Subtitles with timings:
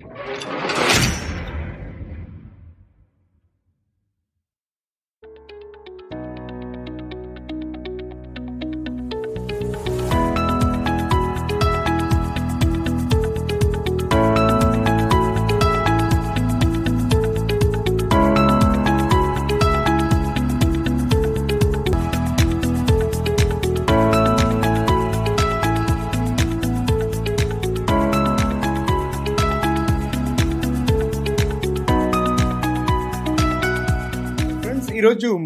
[0.00, 0.59] Friends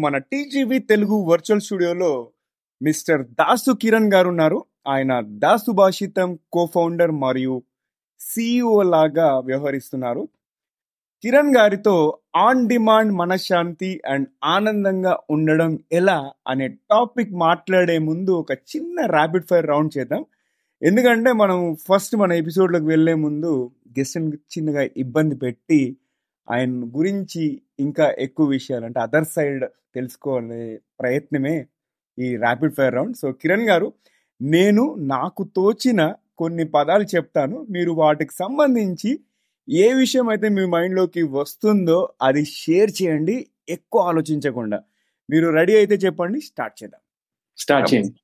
[0.05, 2.11] మన TGV Telugu virtual స్టూడియోలో
[2.81, 5.11] mister Dasu Kiran గారు ఉన్నారు ఆయన
[5.43, 7.55] దాసు భాషితం కోఫౌండర్ మరియు
[8.21, 10.23] సిఇఓ లాగా వ్యవహరిస్తున్నారు.
[11.23, 11.95] కిరణ్ గారితో
[12.37, 19.67] ఆన్ డిమాండ్ మనశ్శాంతి అండ్ ఆనందంగా ఉండడం ఎలా అనే టాపిక్ మాట్లాడే ముందు ఒక చిన్న ర్యాపిడ్ ఫైర్
[19.67, 20.23] రౌండ్ చేద్దాం.
[20.81, 23.51] ఎందుకంటే మనం ఫస్ట్ మన ఎపిసోడ్లోకి వెళ్ళే ముందు
[23.99, 24.17] గెస్ట్
[24.53, 25.79] చిన్నగా ఇబ్బంది పెట్టి
[26.47, 27.43] ఆయన గురించి
[27.79, 29.63] ఇంకా ఎక్కువ విషయాలు అంటే అదర్ సైడ్
[29.95, 31.55] తెలుసుకోవాలనే ప్రయత్నమే
[32.17, 33.93] ఈ rapid fire round so Kiran garu
[34.41, 37.65] నేను నాకు తోచిన కొన్ని పదాలు చెప్తాను.
[37.69, 39.19] మీరు వాటికి సంబంధించి
[39.67, 43.47] ఏ విషయం అయితే మీ మైండ్లోకి వస్తుందో అది షేర్ చేయండి.
[43.69, 44.79] ఎక్కువ ఆలోచించకుండా.
[45.29, 47.01] మీరు రెడీ అయితే చెప్పండి స్టార్ట్ చేద్దాం.
[47.57, 48.19] స్టార్ట్ చేయండి.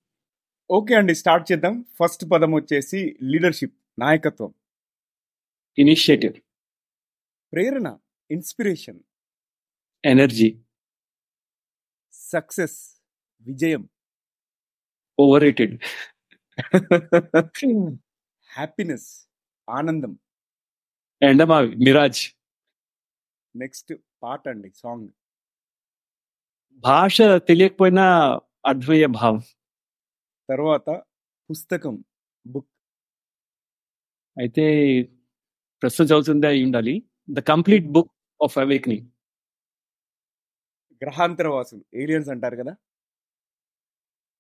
[0.69, 1.85] ఓకే అండి స్టార్ట్ చేద్దాం.
[1.99, 4.51] ఫస్ట్ పదం వచ్చేసి లీడర్షిప్ నాయకత్వం.
[5.77, 6.35] ఇనిషియేటివ్.
[7.53, 7.87] ప్రేరణ.
[8.31, 8.99] ఇన్స్పిరేషన్.
[10.05, 10.59] ఎనర్జీ.
[12.11, 13.01] సక్సెస్.
[13.41, 13.89] విజయం.
[15.43, 15.83] Overrated
[18.53, 19.27] happiness.
[19.69, 20.19] ఆనందం.
[21.23, 22.35] ఎండమావి మిరాజ్.
[23.55, 23.93] నెక్స్ట్
[24.23, 25.09] పాట అండి సాంగ్.
[26.71, 29.41] భాష తెలియకపోయినా అర్థమయ్యే భావం.
[30.49, 31.01] తర్వాత
[31.49, 32.03] పుస్తకం
[32.47, 32.69] బుక్.
[34.37, 35.03] అయితే
[35.81, 37.03] ప్రస్తుతం చదువుతుందే అయి ఉండాలి.
[37.29, 38.11] The complete book
[38.43, 39.07] of awakening
[41.03, 42.75] గ్రహాంతర వాసులు ఏలియన్స్ అంటారు కదా?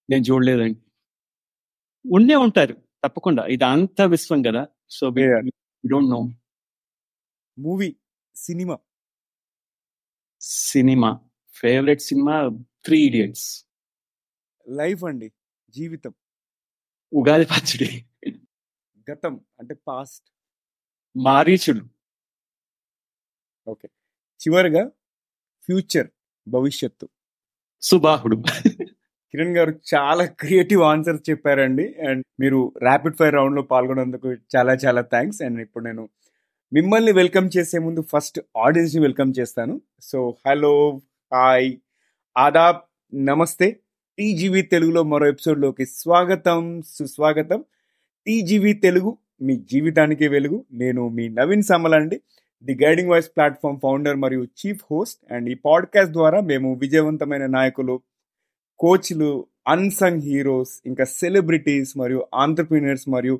[0.09, 0.79] నేను చూడలేదండి.
[2.13, 3.45] ఉండే ఉంటారు తప్పకుండా.
[3.45, 4.67] ఇది అంత విశ్వం కదా?
[4.89, 5.09] So.
[5.89, 6.29] Don't know.
[7.59, 7.95] Movie
[8.35, 8.77] cinema.
[10.41, 11.29] Cinema.
[11.49, 12.49] Favourite cinema
[12.85, 13.65] three idiots.
[14.67, 15.31] Life అండి
[15.69, 16.13] జీవితం.
[17.13, 18.05] ఉగాది పచ్చడి.
[19.11, 20.31] గతం అంటే పాస్ట్.
[21.17, 21.85] మారీచుడు.
[23.67, 23.89] ఓకే.
[24.41, 24.85] చివరిగా
[25.63, 26.07] ఫ్యూచర్
[26.47, 27.09] భవిష్యత్తు.
[27.81, 28.43] సుబాహుడు.
[29.31, 31.95] కిరణ్ గారు చాలా క్రియేటివ్ ఆన్సర్స్ చెప్పారండి.
[32.07, 36.09] అండ్ మీరు ర్యాపిడ్ ఫైర్ రౌండ్లో పాల్గొన్నందుకు చాలా చాలా థ్యాంక్స్ అండ్ ఇప్పుడు నేను
[36.73, 39.81] మిమ్మల్ని వెల్కమ్ చేసే ముందు ఫస్ట్ ఆడియన్స్ని వెల్కమ్ చేస్తాను.
[40.01, 41.01] సో హలో
[41.33, 41.77] హాయ్
[42.37, 42.77] ఆదాబ్
[43.25, 43.79] నమస్తే.
[44.17, 47.63] టీజీవీ తెలుగులో మరో ఎపిసోడ్లోకి స్వాగతం సుస్వాగతం.
[48.27, 50.65] టీజీవీ తెలుగు మీ జీవితానికి వెలుగు.
[50.71, 52.21] నేను మీ నవీన్ సమల్ అండి.
[52.63, 57.99] The guiding voice platform founder మరియు చీఫ్ హోస్ట్ అండ్ ఈ పాడ్కాస్ట్ ద్వారా మేము విజయవంతమైన నాయకులు
[58.79, 63.39] కోచ్లు అన్సంగ్ హీరోస్ ఇంకా సెలబ్రిటీస్ మరియు ఆంటర్ప్రీనర్స్ మరియు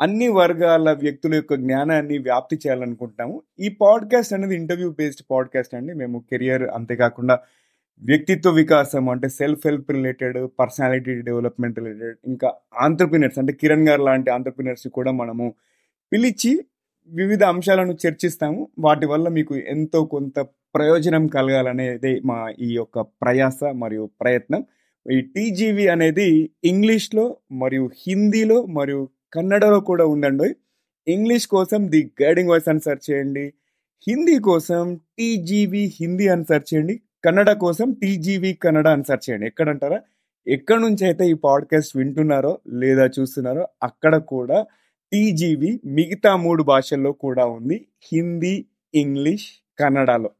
[0.00, 3.42] అన్ని వర్గాల వ్యక్తుల యొక్క జ్ఞానాన్ని వ్యాప్తి చేయాలనుకుంటున్నాము.
[3.60, 5.94] ఈ పాడ్కాస్ట్ అనేది ఇంటర్వ్యూ బేస్డ్ పాడ్కాస్ట్ అండి.
[5.94, 7.38] మేము కెరియర్ అంతేకాకుండా
[8.02, 14.30] వ్యక్తిత్వ వికాసం అంటే self help related personality development related ఇంకా ఆంటర్ప్రీనర్స్ అంటే కిరణ్ గారు లాంటి
[14.30, 15.54] ఆంటర్ప్రీనర్స్ కూడా మనము
[16.12, 16.64] పిలిచి
[17.08, 18.68] వివిధ అంశాలను చర్చిస్తాము.
[18.78, 20.40] వాటి వల్ల మీకు ఎంతో కొంత
[20.74, 24.64] ప్రయోజనం కలగాలనేది మా ఈ యొక్క ప్రయాస మరియు ప్రయత్నం.
[25.12, 30.54] ఈ టీజీవి అనేది ఇంగ్లీష్లో మరియు హిందీలో మరియు కన్నడలో కూడా ఉందండి.
[31.08, 33.52] ఇంగ్లీష్ కోసం ది గైడింగ్ వాయిస్ అని సెర్చ్ చేయండి.
[34.08, 37.00] హిందీ కోసం టీజీవి హిందీ అని సెర్చ్ చేయండి.
[37.24, 39.46] కన్నడ కోసం టీజీవి కన్నడ అని సెర్చ్ చేయండి.
[39.46, 40.00] ఎక్కడంటారా?
[40.46, 44.66] ఎక్కడి నుంచి అయితే ఈ పాడ్కాస్ట్ వింటున్నారో లేదా చూస్తున్నారో అక్కడ కూడా
[45.12, 47.86] టీజీవి మిగతా మూడు భాషల్లో కూడా ఉంది.
[48.12, 49.46] హిందీ ఇంగ్లీష్
[49.80, 50.30] కన్నడలో.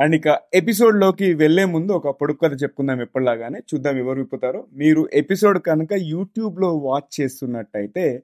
[0.00, 3.58] అండ్ ఇక ఎపిసోడ్లోకి వెళ్ళే ముందు ఒక పొడుపు కథ చెప్పుకుందాం ఎప్పటిలాగానే.
[3.58, 4.64] చూద్దాం ఎవరు విప్పుతారో.
[4.72, 8.22] మీరు ఎపిసోడ్ కనుక యూట్యూబ్లో వాచ్ చేస్తున్నట్టయితే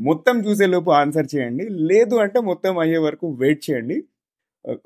[0.00, 1.68] మొత్తం చూసేలోపు ఆన్సర్ చేయండి.
[1.68, 4.04] లేదు అంటే మొత్తం అయ్యే వరకు వెయిట్ చేయండి.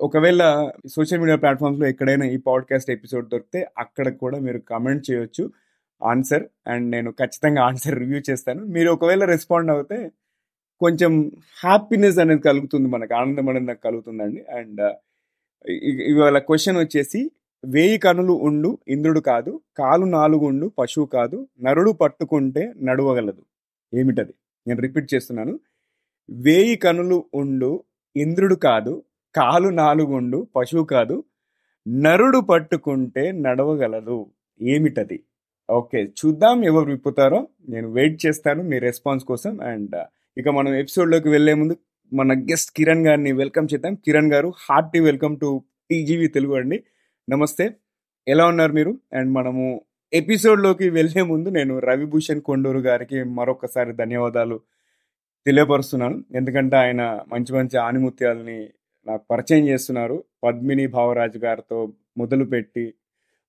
[0.01, 5.51] ఒకవేళ సోషల్ మీడియా ప్లాట్ఫామ్స్లో ఎక్కడైనా ఈ పాడ్కాస్ట్ ఎపిసోడ్ దొరికితే అక్కడ కూడా మీరు కమెంట్ చేయొచ్చు.
[6.03, 8.65] ఆన్సర్ అండ్ నేను ఖచ్చితంగా ఆన్సర్ రివ్యూ చేస్తాను.
[8.65, 10.11] మీరు ఒకవేళ రెస్పాండ్ అవుతే
[10.81, 11.13] కొంచెం
[11.63, 14.41] హ్యాపీనెస్ అనేది కలుగుతుంది మనకు ఆనందం అనేది నాకు కలుగుతుందండి.
[14.57, 14.81] అండ్
[16.11, 17.21] ఇవాళ క్వశ్చన్ వచ్చేసి
[17.63, 23.41] వేయి కనులు ఉండు ఇంద్రుడు కాదు కాలు నాలుగు ఉండు పశువు కాదు నరుడు పట్టుకుంటే నడవగలదు.
[23.93, 24.33] ఏమిటది?
[24.67, 25.53] నేను రిపీట్ చేస్తున్నాను.
[26.29, 27.71] వేయి కనులు ఉండు
[28.15, 28.93] ఇంద్రుడు కాదు
[29.35, 31.17] కాలు నాలుగు ఉండు పశువు కాదు
[31.87, 34.17] నరుడు పట్టుకుంటే నడవగలదు.
[34.61, 35.17] ఏమిటది?
[35.69, 37.39] ఓకే చూద్దాం ఎవరు విప్పుతారో.
[37.69, 39.53] నేను వెయిట్ చేస్తాను మీ రెస్పాన్స్ కోసం.
[39.71, 39.95] అండ్
[40.37, 41.77] ఇక మనం ఎపిసోడ్లోకి వెళ్ళే ముందు
[42.13, 43.95] మన గెస్ట్ కిరణ్ గారిని వెల్కమ్ చేద్దాం.
[43.95, 46.83] Kiran garu hearty welcome to TGV Telugu అండి.
[47.29, 47.71] నమస్తే.
[48.27, 48.97] ఎలా ఉన్నారు మీరు?
[49.13, 49.81] అండ్ మనము
[50.13, 54.59] ఎపిసోడ్లోకి వెళ్ళే ముందు నేను రవిభూషణ్ కొండూరు గారికి మరొకసారి ధన్యవాదాలు
[55.45, 56.23] తెలియపరుస్తున్నాను.
[56.35, 58.69] ఎందుకంటే ఆయన మంచి మంచి ఆనిముత్యాలని
[59.07, 60.23] నాకు పరిచయం చేస్తున్నారు.
[60.43, 62.93] పద్మిని భావరాజు గారితో మొదలుపెట్టి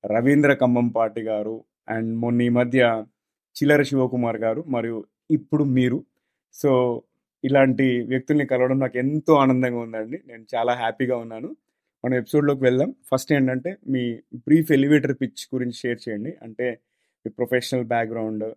[0.06, 3.04] రవీంద్ర కంబంపాటి గారు అండ్ మొన్న ఈ మధ్య
[3.50, 6.04] చిల్లర శివకుమార్ గారు మరియు ఇప్పుడు మీరు
[6.52, 7.02] సో
[7.44, 10.22] ఇలాంటి వ్యక్తుల్ని కలవడం నాకు ఎంతో ఆనందంగా ఉందండి.
[10.26, 11.56] నేను చాలా హ్యాపీగా ఉన్నాను.
[12.04, 12.94] మనం ఎపిసోడ్లోకి వెళ్దాం.
[13.12, 16.36] ఫస్ట్ ఏంటంటే మీ బ్రీఫ్ ఎలివేటర్ పిచ్ గురించి షేర్ చేయండి.
[16.42, 16.78] అంటే
[17.26, 18.54] మీ ప్రొఫెషనల్ బ్యాక్గ్రౌండ్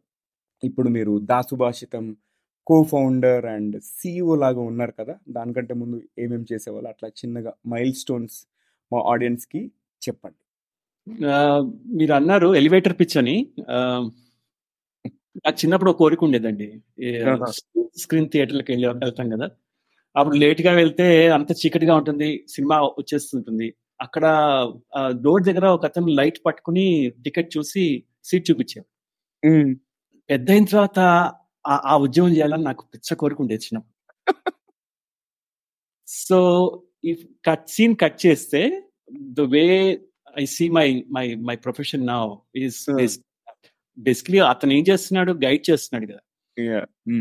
[0.64, 2.16] ఇప్పుడు మీరు Dasubhashitam
[2.68, 6.90] co founder and CEO లాగా ఉన్నారు కదా దానికంటే ముందు ఏమేమి చేసేవాళ్ళు?
[6.90, 8.48] అట్లా చిన్నగా మైల్ స్టోన్స్
[8.94, 9.72] మా ఆడియన్స్కి
[10.08, 10.38] చెప్పండి.
[11.98, 13.48] మీరు అన్నారు ఎలివేటర్ పిచ్ అని.
[15.38, 16.82] నాకు చిన్నప్పుడు ఒక కోరిక ఉండేదండి.
[17.98, 19.50] స్క్రీన్ థియేటర్లకు వెళ్ళి వెళ్తాం కదా.
[20.16, 23.74] అప్పుడు లేట్గా వెళ్తే అంత చీకటిగా ఉంటుంది సినిమా వచ్చేస్తుంటుంది.
[24.02, 24.24] అక్కడ
[25.22, 28.86] డోర్ దగ్గర ఒక అతను లైట్ పట్టుకుని టికెట్ చూసి సీట్ చూపించాడు.
[30.30, 31.00] పెద్ద అయిన తర్వాత
[31.68, 33.82] ఆ- ఉద్యోగం చేయాలని నాకు పిచ్చ కోరిక ఉండేది చిన్న
[36.08, 38.84] సో ఈ కట్ సీన్ కట్ చేస్తే
[39.22, 40.02] the way
[40.40, 42.90] I see my my my profession నా ఈస్.
[43.98, 45.32] బేసిక్లీ అతను ఏం చేస్తున్నాడు?
[45.32, 46.20] గైడ్ చేస్తున్నాడు కదా.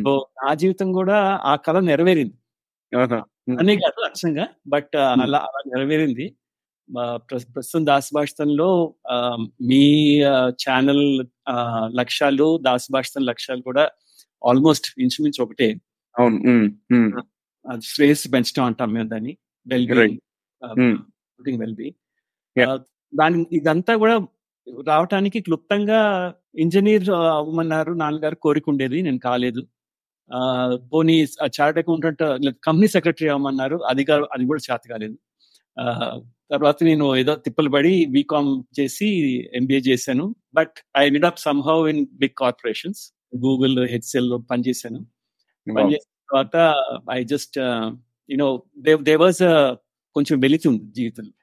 [0.03, 2.35] సో నా జీవితం కూడా ఆ కళ నెరవేరింది.
[3.59, 4.97] అనే కాదు అక్షంగా బట్.
[4.97, 6.37] అలా అలా నెరవేరింది.
[7.17, 11.27] ప్రస్తుతం దాస్ భాషతంలో ఆ, మీ ఛానల్
[11.97, 13.91] లక్ష్యాలు దాస్ భాషతం లక్ష్యాలు కూడా
[14.47, 15.81] ఆల్మోస్ట్ ఇంచుమించు ఒకటే.
[16.19, 16.39] అవును.
[17.71, 19.37] అది శ్రేయస్సు పెంచడం అంటాం మేము దాన్ని.
[19.67, 20.19] Well Right.
[20.75, 21.61] Hmm.
[21.61, 21.95] Well be.
[23.15, 24.27] దాని ఇదంతా కూడా
[24.87, 26.01] రావటానికి క్లుప్తంగా
[26.55, 29.67] ఇంజనీర్ అవ్వమన్నారు నాన్నగారు కోరిక ఉండేది నేను కాలేదు.
[30.93, 31.27] పోనీ
[31.61, 32.23] చార్ట్ అకౌంటెంట్
[32.65, 33.77] కంపెనీ సెక్రటరీ అవ్వమన్నారు.
[33.77, 35.19] అది అది కూడా చేత కాలేదు.
[36.51, 39.09] తర్వాత నేను ఏదో తిప్పలు పడి బీకామ్ చేసి
[39.55, 40.35] ఎంబీఏ చేశాను.
[40.55, 43.13] But I end up somehow in big corporations.
[43.37, 45.01] Google HL పనిచేశాను.
[45.77, 46.57] పనిచేసిన తర్వాత
[47.11, 47.59] I just
[48.31, 49.39] you know they they was
[50.15, 51.35] కొంచెం వెళుతుంది జీవితంలో.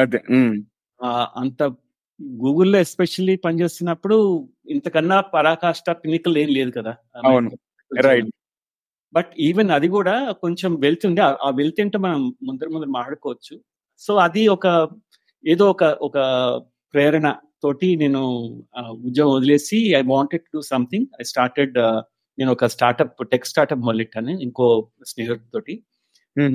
[0.00, 0.20] అదే
[1.02, 1.62] ఆ, అంత
[2.22, 6.96] గూగుల్లో ఎస్పెషల్లీ పనిచేస్తున్నప్పుడు ఇంతకన్నా పరాకాష్ట పినికల్ ఏం లేదు కదా.
[8.00, 8.26] రైట్
[9.12, 13.60] బట్ ఈవెన్ అది కూడా కొంచెం వెళ్తుండే ఆ- వెళ్తుంటే మనం ముందర ముందర మాట్లాడుకోవచ్చు.
[13.98, 14.88] సో అది ఒక
[15.46, 16.14] ఏదో ఒక ఒక
[16.94, 18.20] ప్రేరణ తోటి నేను
[18.90, 21.74] ఉద్యోగం వదిలేసి I wanted to something I started
[22.38, 25.84] నేను ఒక స్టార్ట్అప్ టెక్ స్టార్ట్అప్ మొదలెట్టాను ఇంకో స్నేహితుడితోటి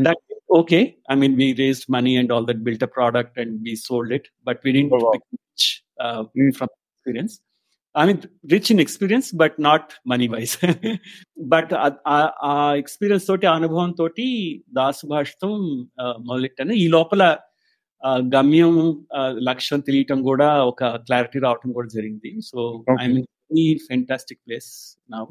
[0.04, 0.18] that
[0.56, 0.84] okay.
[1.12, 4.24] I mean we raised money and all that built a product and we sold it
[4.48, 4.94] but we didn't
[6.04, 6.52] uh, Mm.
[6.52, 7.34] from experience.
[7.96, 8.20] I mean
[8.54, 10.56] rich in experience but not money wise.
[11.54, 11.68] But
[12.48, 14.26] ఆ experience తోటి ఆ అనుభవం తోటి
[14.74, 15.50] దాసు భాషతో
[16.20, 16.74] మొదలెట్టాను.
[16.74, 17.38] ఈ లోపల
[18.08, 19.06] గమ్యం
[19.38, 22.42] లక్ష్యం తెలియటం కూడా ఒక క్లారిటీ రావటం కూడా జరిగింది.
[22.42, 22.86] సో.
[23.02, 23.26] ఐ మీన్
[23.58, 25.28] ఈ ఫెంటాస్టిక్ ప్లేస్ నా.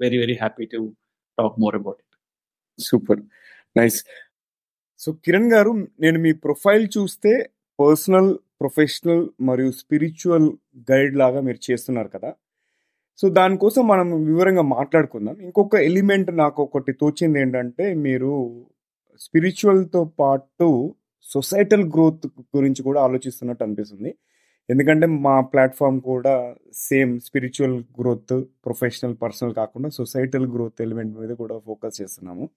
[0.00, 0.96] Very very happy to
[1.38, 2.16] talk more about it
[2.82, 3.20] super
[3.76, 4.04] nice
[4.98, 10.48] so Kiran garu నేను మీ ప్రొఫైల్ చూస్తే పర్సనల్ ప్రొఫెషనల్ మరియు స్పిరిచువల్
[10.90, 12.34] గైడ్ లాగా మీరు చేస్తున్నారు కదా.
[13.18, 15.36] సో దానికోసం మనం వివరంగా మాట్లాడుకుందాం.
[15.40, 18.32] ఇంకొక ఎలిమెంట్ నాకు ఒకటి తోచింది ఏంటంటే మీరు
[19.20, 22.26] స్పిరిచువల్తో పాటు సొసైటల్ గ్రోత్
[22.56, 24.14] గురించి కూడా ఆలోచిస్తున్నట్టు అనిపిస్తుంది.
[24.68, 31.58] ఎందుకంటే మా ప్లాట్ఫామ్ కూడా same spiritual growth professional personal కాకుండా సొసైటల్ గ్రోత్ ఎలిమెంట్ మీద కూడా
[31.58, 32.50] ఫోకస్ చేస్తున్నాము.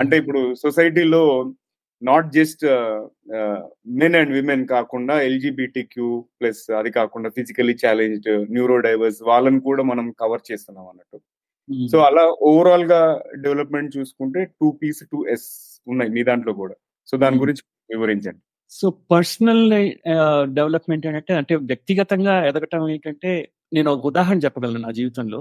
[0.00, 1.22] అంటే ఇప్పుడు సొసైటీలో
[2.04, 2.64] not just
[4.00, 6.08] men and women కాకుండా ఎల్జిబిటి క్యూ
[6.40, 11.18] ప్లస్ అది కాకుండా ఫిజికలీ ఛాలెంజ్డ్ న్యూరో డైవర్స్ వాళ్ళని కూడా మనం కవర్ చేస్తున్నాం అన్నట్టు.
[11.92, 13.00] సో అలా ఓవరాల్గా
[13.44, 15.48] డెవలప్మెంట్ చూసుకుంటే టూ పీస్ టూ ఎస్
[15.86, 16.74] ఉన్నాయి మీ దాంట్లో కూడా.
[17.08, 17.40] సో దాని.
[17.42, 17.62] గురించి
[17.94, 18.42] వివరించండి.
[18.72, 19.64] సో పర్సనల్
[20.58, 23.32] డెవలప్మెంట్ ఏంటంటే అంటే వ్యక్తిగతంగా ఎదగటం ఏంటంటే
[23.72, 25.40] నేను ఒక ఉదాహరణ చెప్పగలను నా జీవితంలో.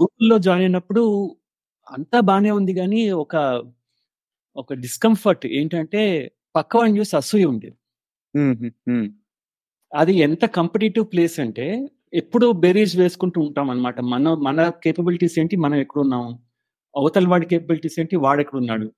[0.00, 1.02] గూగుల్లో జాయిన్ అయినప్పుడు
[1.86, 3.36] అంతా బానే ఉంది కానీ ఒక
[4.58, 7.76] ఒక డిస్కంఫర్ట్ ఏంటంటే పక్క వాడిని చూసి అసూయ ఉండేది.
[9.94, 15.74] అది ఎంత కాంపిటేటివ్ ప్లేస్ అంటే ఎప్పుడు బెరీజ్ వేసుకుంటూ ఉంటాం అనమాట మన మన కేపబిలిటీస్ ఏంటి మనం
[15.74, 16.38] ఎక్కడున్నాం?
[16.96, 18.92] అవతల వాడి కేపబిలిటీస్ ఏంటి వాడు ఎక్కడున్నాడు?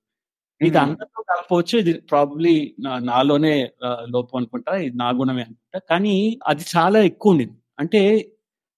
[0.61, 3.71] ఇది అందరితో కాకపోవచ్చు ఇది ప్రాబ్లీ నాలోనే
[4.05, 4.75] లోపం అనుకుంటా.
[4.75, 5.79] ఇది నా గుణమే అనుకుంటా.
[5.89, 7.57] కానీ అది చాలా ఎక్కువ ఉండింది.
[7.79, 8.31] అంటే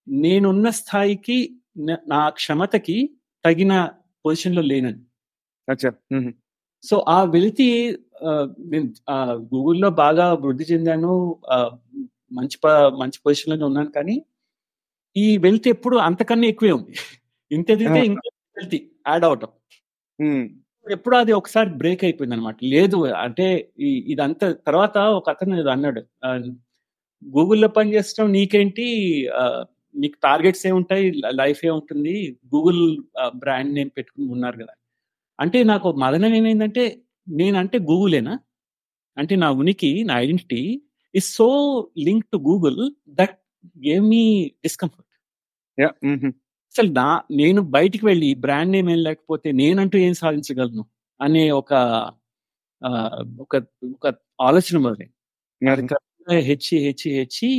[0.07, 3.89] నేనున్న స్థాయికి న- క్షమతకి తగిన
[4.25, 5.03] పొజిషన్లో లేనని.
[6.83, 7.67] సో ఆ వెలితి
[8.71, 8.87] నేను
[9.51, 11.11] గూగుల్లో బాగా వృద్ధి చెందాను
[12.31, 12.57] మంచి
[13.01, 14.15] మంచి పొజిషన్లోనే ఉన్నాను కానీ
[15.15, 16.93] ఈ వెలితి ఎప్పుడు అంతకన్నా ఎక్కువే ఉంది
[17.51, 18.01] ఇంత ఎదిగితే.
[18.09, 18.21] ఇంకా
[18.57, 19.51] వెలితి యాడ్ అవటం.
[20.87, 22.57] ఎప్పుడో అది ఒకసారి బ్రేక్ అయిపోయిందనమాట.
[22.73, 23.47] లేదు అంటే
[24.13, 26.01] ఇదంతా తర్వాత ఒక అతను అన్నాడు.
[27.21, 28.87] గూగుల్‌లో పని చేస్తున్నావు నీకేంటి
[29.95, 31.05] నీకు టార్గెట్స్ ఏముంటాయి?
[31.41, 32.15] లైఫ్ ఏముంటుంది?
[32.53, 32.81] గూగుల్
[33.21, 34.73] ఆహ్, బ్రాండ్ నేమ్ పెట్టుకొని ఉన్నారు గదా!
[35.39, 36.83] అంటే నాకు మదనం ఏమైందంటే
[37.27, 38.33] నేనంటే గూగులేనా?
[39.17, 40.61] అంటే నా ఉనికి, నా identity
[41.15, 41.47] is so
[42.05, 42.79] linked to Google
[43.19, 43.35] that
[43.85, 44.23] gave me
[44.65, 45.07] discomfort.
[46.75, 47.07] అసలు నా
[47.39, 50.83] నేను బయటికి వెళ్ళి బ్రాండ్ నేమ్ ఏం లేకపోతే నేనంటూ ఏం సాధించగలను
[51.19, 51.71] అనే ఒక
[53.41, 53.53] ఒక
[53.95, 54.07] ఒక
[54.41, 55.15] ఆలోచన మొదలైంది.
[55.89, 57.49] క్రమంగా హెచ్చి, హెచ్చి, హెచ్చి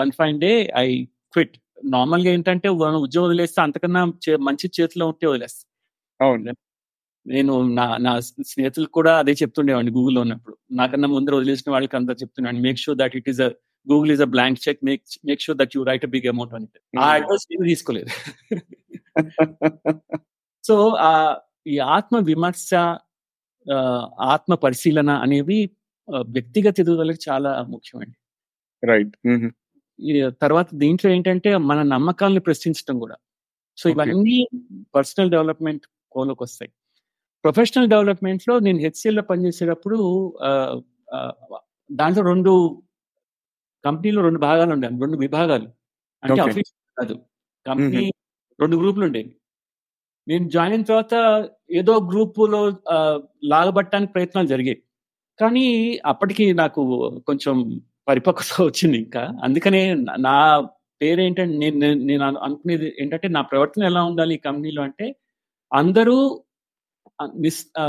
[0.00, 0.88] one fine day I
[1.34, 1.56] quit.
[1.94, 4.02] నార్మల్‌గా ఏంటంటే మనం ఉద్యోగం వదిలేస్తే అంతకన్నా
[4.48, 5.64] మంచి చేతిలో ఉంటే వదిలేస్తా.
[7.28, 8.12] నేను నా నా
[8.50, 10.54] స్నేహితులకు కూడా అదే చెప్తుండేవాడిని గూగుల్‌లో ఉన్నప్పుడు.
[10.78, 12.60] నాకన్నా ముందర వదిలేసిన వాళ్ళకి అంతా చెప్తున్నాను.
[12.66, 13.48] Make sure that it is a
[13.86, 16.76] Google is a blank check make make sure that you write a big amount it.
[17.00, 17.08] ఆ.
[17.16, 18.10] అడ్వైస్ నేను తీసుకోలేదు.
[20.64, 20.76] సో
[21.08, 21.36] ఆహ్,
[21.68, 22.70] ఈ ఆత్మ విమర్శ
[24.32, 25.58] ఆత్మ పరిశీలన అనేవి
[26.30, 28.16] వ్యక్తిగత ఎదుగుదలకు చాలా ముఖ్యమండి.
[28.82, 29.14] రైట్.
[29.98, 33.16] ఈ తర్వాత దీంట్లో ఏంటంటే మన నమ్మకాలను ప్రశ్నించడం గూడా.
[33.78, 33.86] సో.
[33.94, 34.36] ఇవన్నీ
[34.96, 36.70] పర్సనల్ డెవలప్‌మెంట్ కోలోకొస్తాయి.
[37.44, 39.98] ప్రొఫెషనల్ డెవలప్‌మెంట్‌లో నేను హెచ్‌సీఎల్‌లో పనిచేసేటప్పుడు
[41.90, 42.52] దాంట్లో 2
[43.84, 44.94] కంపెనీలో 2 భాగాలుండాయి.
[44.96, 45.68] 2 విభాగాలు.
[46.22, 46.40] అంటే.
[46.46, 47.14] ఆఫీస్ కాదు.
[47.66, 48.04] కంపెనీ
[48.58, 49.30] 2 గ్రూపులుండేవి.
[50.26, 51.16] నేను జాయిన్ అయిన తర్వాత
[51.80, 52.60] ఏదో గ్రూపులో
[53.52, 54.78] లాగబట్టడానికి ప్రయత్నాలు జరిగాయి.
[55.38, 55.66] కానీ
[56.12, 56.82] అప్పటికి నాకు
[57.28, 57.56] కొంచెం
[58.08, 59.22] పరిపక్వత వచ్చింది ఇంకా.
[59.46, 60.36] అందుకనే నా నా
[61.00, 65.06] పేరేంటంటే నేను నేను నేను అను అనుకునేది ఏంటంటే నా ప్రవర్తన ఎలా ఉండాలి ఈ కంపెనీలో అంటే
[65.72, 66.16] అందరూ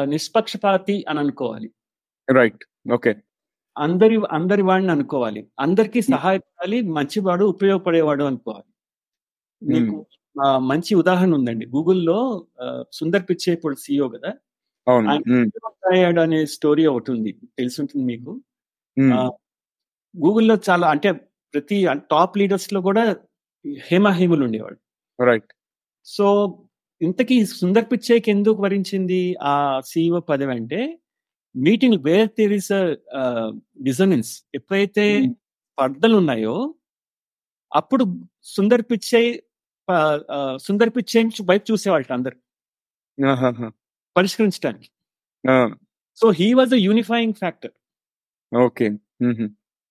[0.07, 1.69] నిష్పక్షపాతి అని అనుకోవాలి.
[2.27, 2.63] రైట్.
[2.91, 3.11] ఓకే.
[3.75, 5.41] అందరి అందరి వాడిని అనుకోవాలి.
[5.59, 6.09] అందరికీ హ్మ్.
[6.13, 6.81] సహాయపడాలి.
[6.91, 8.67] మంచివాడు, ఉపయోగపడేవాడు అనుకోవాలి.
[9.61, 10.05] మీకు హ్మ్.
[10.35, 11.65] ఆహ్, మంచి ఉదాహరణ ఉందండి.
[11.75, 12.17] గూగుల్‌లో
[12.93, 14.31] సుందర్ పిచ్చై ఇప్పుడు.
[15.07, 15.47] ఆయన హ్మ్.
[15.91, 17.31] అయ్యాడు అనే స్టోరీ ఒకటుంది.
[17.59, 18.31] తెలిసుంటుంది మీకు.
[20.15, 21.09] గూగుల్‌లో చాలా అంటే
[21.53, 21.77] ప్రతి
[22.11, 23.03] టాప్ లీడర్స్‌లో గూడా
[23.87, 24.79] హేమాహేములు ఉండేవాడు.
[25.19, 25.51] రైట్.
[26.07, 26.27] సో
[27.01, 30.99] ఇంతకీ సుందర్ పిచ్చైకి ఎందుకు వరించింది ఆ సీఈఓ పదవి అంటే
[31.55, 32.71] meeting where there is
[33.83, 35.33] dissonance ఎప్పుడైతే హ్మ్.
[35.33, 36.75] స్పర్ధలున్నాయో
[37.75, 38.05] అప్పుడు
[38.43, 39.43] సుందర్ పిచ్చై
[40.55, 42.37] సుందర్ పిచ్చై వైపు చూసేవాళ్ళట అందరూ.
[44.17, 44.89] పరిష్కరించడానికి.
[46.15, 47.71] So he a unifying factor.
[48.57, 48.89] Okay.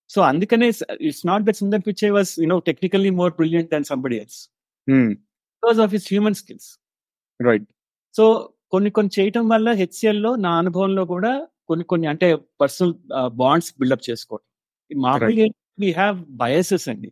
[0.08, 4.16] So అందుకనే it's not that Sundar Pichai was you know technically more brilliant than somebody
[4.16, 4.48] else.
[4.88, 6.78] Because of his human skills.
[7.40, 7.66] Right.
[8.14, 8.24] So
[8.72, 11.32] కొన్ని కొన్ని చేయటం వల్ల హెచ్‌సీఎల్‌లో నా అనుభవంలో కూడా
[11.68, 12.28] కొన్ని కొన్ని అంటే
[12.60, 12.94] పర్సనల్
[13.40, 14.44] బాండ్స్ బిల్డప్ చేసుకోవడం.
[14.90, 15.04] రైట్.
[15.04, 15.46] మామూలుగా
[15.80, 17.10] వి హావ్ బయాసెస్ అండి.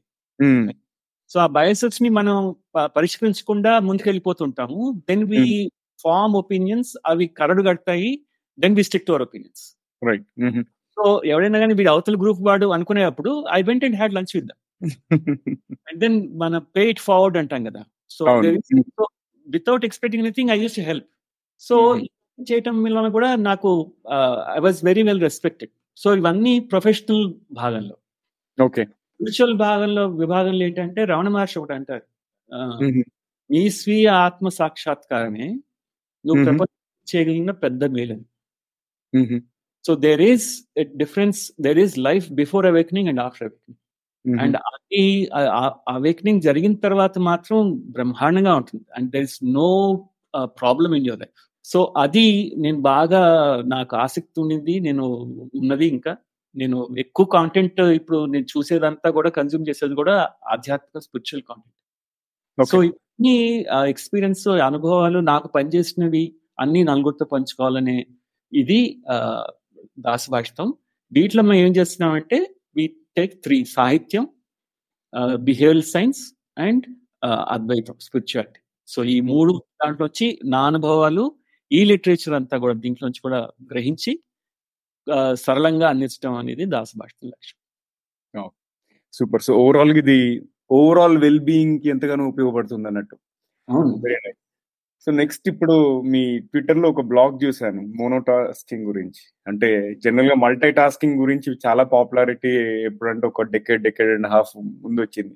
[1.30, 2.36] సో ఆ బయాసెస్‌ని మనం
[2.74, 4.80] ప పరిష్కరించకుండా ముందుకెళ్ళిపోతుంటాము.
[5.08, 5.42] Then we.
[5.98, 8.10] ఫార్మ్ ఒపీనియన్స్ అవి కరడు కడతాయి.
[8.58, 9.64] Then we stick to our opinions.
[10.02, 10.26] Right.
[10.96, 14.52] So ఎవరైనా గాని వీడు అవతల గ్రూప్ వాడు అనుకునేటప్పుడు I went and had lunch with.
[15.88, 17.82] And then మన పే ఇట్ ఫార్వర్డ్ అంటాం కదా!
[18.10, 18.24] So
[19.48, 21.06] without expecting anything I used to help.
[21.60, 21.98] So.
[22.52, 23.92] చేయటం వలన కూడా నాకు
[24.54, 25.70] I was very well respected.
[25.96, 27.96] So ఇవన్నీ ప్రొఫెషనల్ భాగంలో.
[28.64, 28.84] ఓకే.
[28.84, 32.02] స్పిరిచువల్ భాగంలో విభాగంలో ఏంటంటే రమణ మహర్షి ఒకటి అంటారు.
[32.54, 33.04] హుహు.
[33.50, 35.48] నీ స్వీయ ఆత్మ సాక్షాత్కారమే
[36.26, 36.44] నువ్వు హుహు.
[36.44, 38.24] ప్రపంచం చేయగలిగిన పెద్ద మేలని.
[39.86, 40.62] So there is
[40.96, 43.85] difference there is life before awakening and after awakening.
[44.42, 45.02] And అది
[45.38, 47.58] ఆహ్, ఆహ్, అవేకెనింగ్ జరిగిన తర్వాత మాత్రం
[47.96, 48.86] బ్రహ్మాండంగా ఉంటుంది.
[48.96, 49.70] And there is no
[50.34, 51.34] ah, problem in your life.
[51.64, 52.26] So అది
[52.64, 53.22] నేను బాగా
[53.74, 54.74] నాకు ఆసక్తి ఉండింది.
[54.80, 55.04] నేను
[55.60, 56.12] ఉన్నది ఇంకా.
[56.56, 60.14] నేను ఎక్కువ కంటెంట్ ఇప్పుడు నేను చూసేదంతా కూడా కన్జ్యూమ్ చేసేది కూడా
[60.52, 61.74] ఆధ్యాత్మిక spiritual content.
[62.58, 62.78] So
[63.74, 66.24] ah, experience అనుభవాలు నాకు పనిచేసినవి
[66.58, 67.96] అన్నీ నలుగురితో పంచుకోవాలనే
[68.52, 68.80] ఇది
[70.04, 70.66] దాసభాషితం.
[71.12, 72.38] వీటిలో మేము ఏం చేస్తున్నామంటే
[72.76, 72.84] వి
[73.16, 74.24] టేక్ 3 సాహిత్యం,
[75.12, 76.22] ఆహ్, బిహేవియరల్ సైన్స్
[76.62, 76.84] అండ్
[77.54, 78.60] అద్వైతం స్పిరిచువాలిటీ.
[78.88, 81.24] సో ఈ 3 దాంట్లోంచి నా అనుభవాలు
[81.70, 83.40] ఈ లిటరేచర్ అంతా కూడా దీంట్లోంచి కూడా
[83.72, 84.12] గ్రహించి
[85.44, 87.56] సరళంగా అందించడం అనేది దాసభాషితం లక్ష్యం.
[88.34, 88.52] ఓహ్!
[89.14, 89.44] సూపర్.
[89.46, 90.18] సో ఓవరాల్‌గా ఇది
[90.72, 93.16] ఓవరాల్ వెల్ బీయింగ్‌కి ఎంతగానో ఉపయోగపడుతుందన్నట్టు.
[93.68, 93.92] అవును.
[95.04, 95.74] సో నెక్స్ట్ ఇప్పుడు
[96.12, 97.82] మీ ట్విట్టర్లో ఒక బ్లాగ్ చూసాను.
[97.98, 99.22] మోనోటాస్కింగ్ గురించి.
[99.50, 99.68] అంటే
[100.04, 102.52] జనరల్గా మల్టీ టాస్కింగ్ గురించి చాలా పాపులారిటీ
[102.90, 104.52] ఎప్పుడంటే ఒక డెకేడ్, డెకేడ్ అండ్ హాఫ్
[104.84, 105.34] ముందు వచ్చింది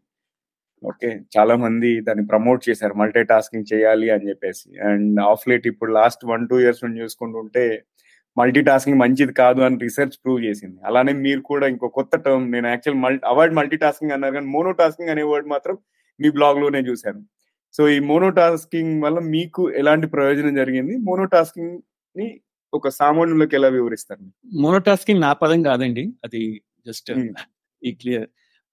[0.83, 1.09] ఓకే.
[1.37, 2.95] చాలా మంది దాన్ని ప్రమోట్ చేశారు.
[3.01, 4.67] మల్టీ టాస్కింగ్ చేయాలి అని చెప్పేసి.
[4.91, 7.65] అండ్ ఆఫ్ లేట్ ఇప్పుడు లాస్ట్ 1, 2 ఇయర్స్ నుండి చూసుకుంటుంటే
[8.37, 10.79] మల్టీ టాస్కింగ్ మంచిది కాదు అని రీసెర్చ్ ప్రూవ్ చేసింది.
[10.89, 14.73] అలానే మీరు కూడా ఇంకో కొత్త టర్మ్ నేను యాక్చువల్ మల్ అవార్డ్ మల్టీ టాస్కింగ్ అన్నారు కానీ మోనో
[14.81, 15.77] టాస్కింగ్ అనే వర్డ్ మాత్రం
[16.21, 17.21] మీ బ్లాగ్లోనే చూశాను
[17.73, 20.97] సో ఈ మోనో టాస్కింగ్ వల్ల మీకు ఎలాంటి ప్రయోజనం జరిగింది?
[20.97, 22.41] మోనో టాస్కింగ్ని
[22.75, 24.21] ఒక సామాన్యులకు ఎలా వివరిస్తారు?
[24.61, 26.13] మోనోటాస్కింగ్ నా పదం కాదండి.
[26.25, 27.35] అది జస్ట్ Hmm.
[27.85, 28.29] ఈ క్లియర్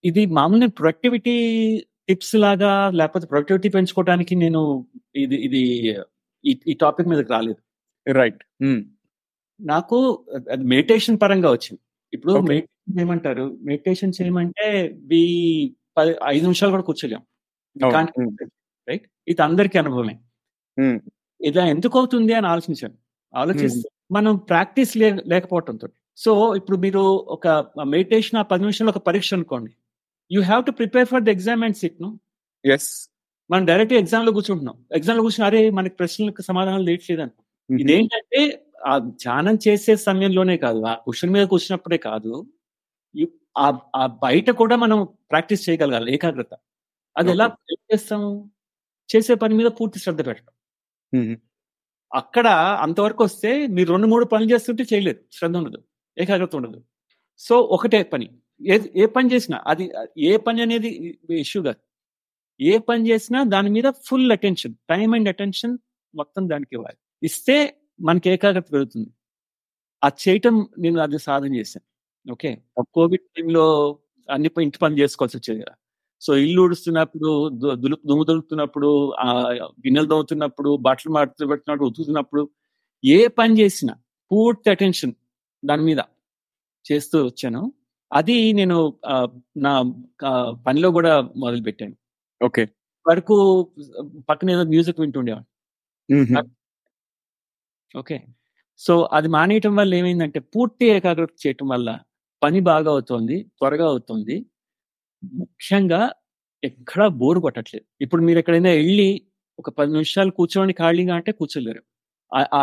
[0.05, 1.77] ఇది మామూలు ప్రొడక్టివిటీ
[2.07, 5.95] టిప్స్ లాగా లేకపోతే ప్రొడక్టివిటీ పెంచుకోవడానికి నేను ఇది ఇది
[6.45, 8.11] ఈ- టాపిక్ మీదకి రాలేదు.
[8.13, 8.43] రైట్
[9.61, 11.79] నాకు అది మెడిటేషన్ పరంగా వచ్చింది.
[12.13, 12.33] ఇప్పుడు.
[12.33, 17.21] మెడిటేషన్ చేయమంటారు మెడిటేషన్ చేయమంటే వి పది ఐదు నిమిషాలు కూడా కూర్చోలేం.
[18.89, 19.07] రైట్?
[19.27, 20.19] ఇది అందరికీ అనుభవమే.
[21.41, 22.93] ఇలా ఎందుకు అవుతుంది అని ఆలోచించాను
[23.35, 25.87] ఆలోచిస్తే మనం ప్రాక్టీస్ లేకపోవటంతో.
[26.17, 27.47] సో ఇప్పుడు మీరు ఒక
[27.83, 29.71] మెడిటేషన్ ఆ పది నిమిషాలు ఒక పరీక్ష అనుకోండి.
[30.31, 32.19] You have to prepare for the exam and సిట్ను?
[32.65, 33.09] Yes
[33.51, 34.85] మనం డైరెక్ట్ ఎగ్జామ్లో కూర్చుంటున్నాం.
[34.95, 37.43] ఎగ్జామ్లో కూర్చుని అరే మనకి ప్రశ్నలకు సమాధానం లేట్లేదు అనుకో
[37.79, 42.45] ఇదేంటంటే ఆ ధ్యానం చేసే సమయంలోనే కాదు ఆ క్వశ్చన్ మీద కూర్చున్నప్పుడే కాదు
[43.57, 46.47] ఆ- బయట కూడా మనం ప్రాక్టీస్ చేయగలగాలి ఏకాగ్రత.
[47.17, 47.45] అది ఎలా
[47.93, 48.49] చేస్తాము?
[49.09, 50.53] చేసే పని మీద పూర్తి శ్రద్ధ పెట్టడం.
[52.11, 52.47] అక్కడ
[52.85, 55.19] అంతవరకు వస్తే మీరు రెండు మూడు పనులు చేస్తుంటే చేయలేదు.
[55.31, 55.79] శ్రద్ధ ఉండదు.
[56.17, 56.79] ఏకాగ్రత ఉండదు.
[57.41, 58.27] సో ఒకటే పని.
[58.61, 59.85] ఏ ఏ పని చేసినా అది
[60.17, 60.89] ఏ పని అనేది
[61.31, 61.79] ఇష్యూ కాదు.
[62.59, 65.77] ఏ పని చేసినా దాని మీద full attention time and attention
[66.15, 66.97] మొత్తం దానికి ఇవ్వాలి.
[67.23, 67.57] ఇస్తే
[68.01, 69.09] మనకి ఏకాగ్రత పెరుగుతుంది.
[70.03, 71.85] అది చేయటం నేను అది సాధన చేశాను.
[72.33, 72.51] ఓకే?
[72.93, 73.65] కోవిడ్ టైంలో
[74.29, 75.75] అన్ని ఇంటి పనులు చేసుకోవాల్సి వచ్చేది కదా.
[76.21, 77.29] సో ఇల్లు ఉడుస్తున్నప్పుడు
[77.83, 78.89] దులుపు దుమ్ము దులుపుతున్నప్పుడు
[79.25, 79.27] ఆ
[79.83, 82.43] గిన్నెలు దోముతున్నప్పుడు బట్టలు మాడుతూ పెట్టినప్పుడు ఉతుకుతున్నప్పుడు
[83.03, 83.93] ఏ పని చేసినా
[84.31, 85.13] పూర్తి అటెన్షన్
[85.63, 86.01] దాని మీద
[86.85, 87.61] చేస్తూ వచ్చాను.
[88.11, 88.77] అది నేను
[89.65, 89.73] నా
[90.67, 91.95] పనిలో కూడా మొదలు పెట్టాను
[92.41, 92.63] ఓకే.
[93.05, 93.35] వరకు
[94.29, 96.43] పక్కన ఏదో మ్యూజిక్ వింటుండేవాడిని
[97.95, 98.17] ఓకే.
[98.79, 101.89] సో అది మానేయటం వల్ల ఏమైందంటే పూర్తి ఏకాగ్రత చేయటం వల్ల
[102.41, 104.35] పని బాగా అవుతోంది త్వరగా అవుతుంది.
[105.23, 106.11] ముఖ్యంగా
[106.63, 107.85] ఎక్కడా బోరు కొట్టట్లేదు.
[108.01, 109.21] ఇప్పుడు మీరు ఎక్కడైనా వెళ్ళి
[109.59, 111.83] ఒక పది నిమిషాలు కూర్చోండి ఖాళీగా అంటే కూర్చోలేరు.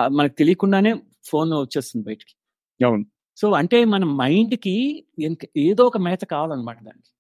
[0.09, 0.95] మనకు తెలియకుండానే
[1.25, 2.35] ఫోన్ వచ్చేస్తుంది బయటికి.
[2.87, 3.05] అవును.
[3.37, 5.05] సో అంటే మన మైండ్కి
[5.57, 7.11] ఏదో ఒక మేత కావాలన్నమాట దానికి.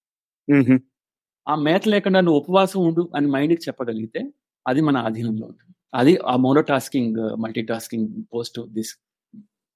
[1.48, 4.30] ఆ మేత లేకుండా నువ్వు ఉపవాసం ఉండు అని మైండ్కి చెప్పగలిగితే
[4.68, 5.74] అది మన ఆధీనంలో ఉంటుంది.
[5.94, 8.96] అది ఆ mono tasking multi tasking post this.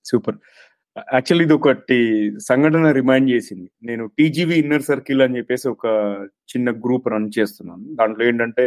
[0.05, 0.39] Super.
[1.15, 1.99] Actually ఇది ఒకటి
[2.49, 3.69] సంఘటన రిమైండ్ చేసింది.
[3.89, 5.87] నేను టీజీవీ ఇన్నర్ సర్కిల్ అని చెప్పేసి ఒక
[6.53, 7.85] చిన్న గ్రూప్ రన్ చేస్తున్నాను.
[7.99, 8.65] దాంట్లో ఏంటంటే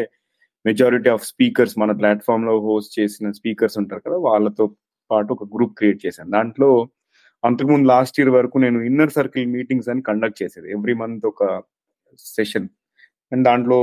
[0.65, 4.65] మెజారిటీ ఆఫ్ స్పీకర్స్ మన ప్లాట్ఫామ్లో హోస్ట్ చేసిన స్పీకర్స్ ఉంటారు కదా వాళ్ళతో
[5.11, 6.29] పాటు ఒక గ్రూప్ క్రియేట్ చేశాను.
[6.37, 6.69] దాంట్లో
[7.43, 10.67] అంతకుముందు లాస్ట్ ఇయర్ వరకు నేను ఇన్నర్ సర్కిల్ మీటింగ్స్ అని కండక్ట్ చేసేది.
[10.77, 11.43] ఎవ్రీ మంత్ ఒక
[12.35, 12.67] సెషన్
[13.31, 13.79] అండ్ దాంట్లో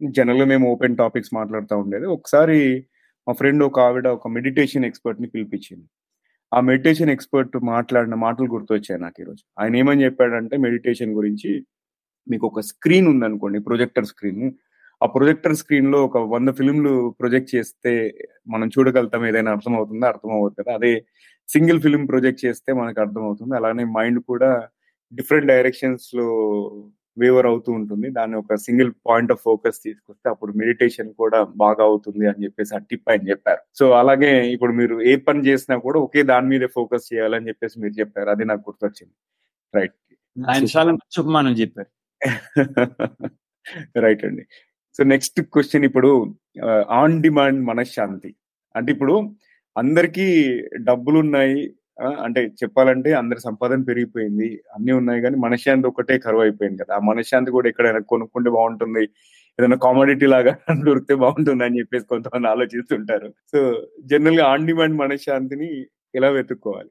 [0.00, 2.06] జనరల్ మేము ఓపెన్ టాపిక్స్ మాట్లాడుతూ ఉండేది.
[2.16, 2.58] ఒకసారి
[3.26, 5.86] మా ఫ్రెండ్ ఒక ఆవిడ ఒక మెడిటేషన్ ఎక్స్పర్ట్ని పిలిపించింది.
[6.56, 9.42] ఆ మెడిటేషన్ ఎక్స్పర్ట్ మాట్లాడిన మాటలు గుర్తొచ్చాయి నాకు ఈరోజు.
[9.60, 11.50] ఆయన ఏమని చెప్పాడంటే మెడిటేషన్ గురించి
[12.26, 14.44] మీకు ఒక స్క్రీన్ ఉందనుకోండి ప్రొజెక్టర్ స్క్రీన్
[15.00, 17.92] ఆ ప్రొజెక్టర్ స్క్రీన్లో ఒక వంద ఫిల్మ్లు ప్రొజెక్ట్ చేస్తే
[18.48, 20.72] మనం చూడగలుగుతాం ఏదైనా అర్థం అవుతుందా అర్థం అవ్వదు కదా.
[20.78, 20.92] అదే
[21.48, 24.50] సింగిల్ ఫిల్మ్ ప్రొజెక్ట్ చేస్తే మనకు అర్థం అవుతుంది అలానే మైండ్ కూడా
[25.12, 26.26] డిఫరెంట్ డైరెక్షన్స్లో
[27.18, 28.10] వేవర్ అవుతూ ఉంటుంది.
[28.10, 32.78] దాన్ని ఒక సింగిల్ పాయింట్ ఆఫ్ ఫోకస్ తీసుకొస్తే అప్పుడు మెడిటేషన్ కూడా బాగా అవుతుంది అని చెప్పేసి ఆ
[32.78, 33.62] టిప్ ఆయన చెప్పారు.
[33.74, 37.92] సో అలాగే ఇప్పుడు మీరు ఏ పని చేసినా కూడా ఒకే దాని మీదే ఫోకస్ చేయాలని చెప్పేసి మీరు
[37.92, 38.30] చెప్పారు.
[38.30, 39.14] అది నాకు గుర్తొచ్చింది.
[39.74, 39.94] రైట్
[40.50, 41.90] ఆయన చాలా మంచి ఉపమానం చెప్పారు.
[43.98, 44.46] రైట్ అండి.
[44.94, 46.36] సో నెక్స్ట్ క్వశ్చన్ ఇప్పుడు
[46.90, 48.34] ఆన్ డిమాండ్ మనశ్శాంతి.
[48.76, 49.14] అంటే ఇప్పుడు
[49.76, 50.26] అందరికీ
[50.82, 51.74] డబ్బులు ఉన్నాయి
[52.22, 56.92] అంటే చెప్పాలంటే అందరి సంపాదన పెరిగిపోయింది అన్ని ఉన్నాయి కానీ మనశ్శాంతి ఒకటే కరువు అయిపోయింది కదా.
[56.98, 59.04] ఆ మనశ్శాంతి కూడా ఎక్కడైనా కొనుక్కుంటే బాగుంటుంది
[59.58, 60.52] ఏదైనా కామోడిటీ లాగా
[60.88, 63.28] దొరికితే బాగుంటుంది అని చెప్పేసి కొంతమంది ఆలోచిస్తుంటారు.
[63.52, 63.58] సో
[64.10, 65.68] జనరల్గా ఆన్ డిమాండ్ మనశ్శాంతిని
[66.14, 66.90] ఎలా వెతుక్కోవాలి?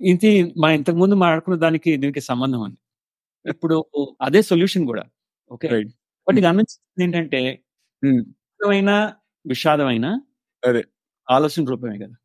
[0.00, 0.30] ఇది
[0.62, 2.80] మా ఇంతకు ముందు మాట్లాడుకున్న దానికి దీనికి సంబంధం ఉంది
[3.46, 3.76] ఇప్పుడు
[4.22, 5.04] అదే సొల్యూషన్ కూడా
[5.50, 5.68] ఓకే.
[6.26, 7.42] బట్ గమనించింది ఏంటంటే
[8.02, 8.18] Hmm.
[9.44, 10.06] విషాదమైన
[10.62, 10.82] అదే.
[11.28, 12.16] ఆలోచన రూపమే కదా.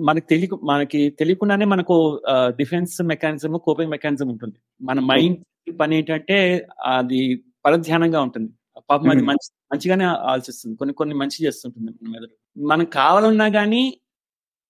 [0.00, 4.54] మనకి తెలియ మనకి తెలియకుండానే మనకు డిఫెన్స్ మెకానిజం కోపింగ్ మెకానిజం ఉంటుంది.
[4.82, 5.38] మన మైండ్
[5.80, 8.50] పని ఏంటంటే అది పరధ్యానంగా ఉంటుంది.
[8.90, 9.22] పాపం అది.
[9.22, 10.76] మంచి మంచిగానే ఆలోచిస్తుంది.
[10.76, 12.28] కొన్ని కొన్ని మంచి చేస్తుంటుంది మన మీద.
[12.68, 14.00] మనం కావాలన్నా గానీ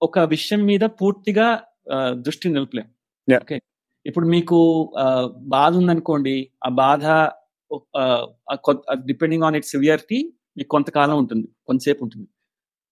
[0.03, 1.63] ఒక విషయం మీద పూర్తిగా
[2.11, 2.87] దృష్టి నిలుపలేం.
[3.37, 3.61] ఓకే.
[4.07, 4.93] ఇప్పుడు మీకు
[5.39, 7.07] బాధ ఉందనుకోండి ఆ బాధ
[8.93, 11.49] డిపెండింగ్ ఆన్ ఇట్ సివియరిటీ మీకు కొంతకాలం ఉంటుంది.
[11.67, 12.29] కొంతసేపు ఉంటుంది.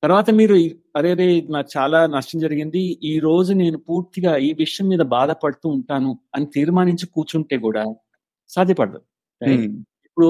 [0.03, 0.55] తర్వాత మీరు
[0.97, 2.83] అరే రే నాకు చాలా నష్టం జరిగింది.
[3.03, 7.83] ఈ రోజు నేను పూర్తిగా ఈ విషయం మీద బాధపడుతూ ఉంటాను అని తీర్మానించి కూర్చుంటే కూడా
[8.51, 9.01] సాధ్యపడదు?
[9.41, 9.67] ఉమ్,
[10.07, 10.29] ఇప్పుడు.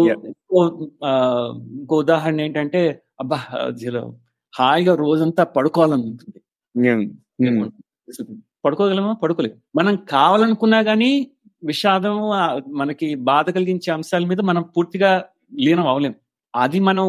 [1.74, 2.80] ఇంకో ఉదాహరణ ఏంటంటే
[3.20, 3.38] అబ్బా
[4.54, 6.38] హాయిగా రోజంతా పడుకోవాలని ఉంటుంది.
[6.74, 7.04] ఉమ్,
[7.42, 7.60] ఉమ్,
[8.64, 9.12] పడుకోగలమా?
[9.22, 11.10] పడుకోలేము మనం కావాలనుకున్నా గానీ
[11.62, 12.16] విషాదం
[12.72, 15.10] మనకి బాధ కలిగించే అంశాల మీద మనం పూర్తిగా
[15.60, 16.14] లీనం అవ్వలేం
[16.54, 17.06] అది మనం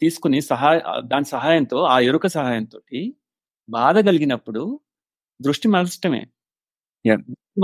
[0.00, 0.78] తీసుకుని సహాయ
[1.12, 2.78] దాని సహాయంతో ఆ ఎరుక సహాయంతో
[3.68, 4.62] బాధ కలిగినప్పుడు
[5.40, 6.22] దృష్టి మరచటమే.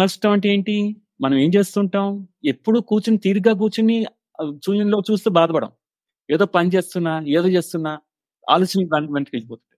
[0.00, 0.76] మరచటం అంటే ఏంటి?
[1.20, 2.06] మనం ఏం చేస్తుంటాం?
[2.44, 3.96] ఎప్పుడు కూర్చుని తీరిగ్గా కూర్చుని
[4.66, 5.70] శూన్యంలో చూస్తూ బాధపడం.
[6.28, 7.92] ఏదో పని చేస్తున్నా ఏదో చేస్తున్నా
[8.46, 9.74] ఆలోచనలు దాని వెంటకి వెళ్ళిపోతుంది.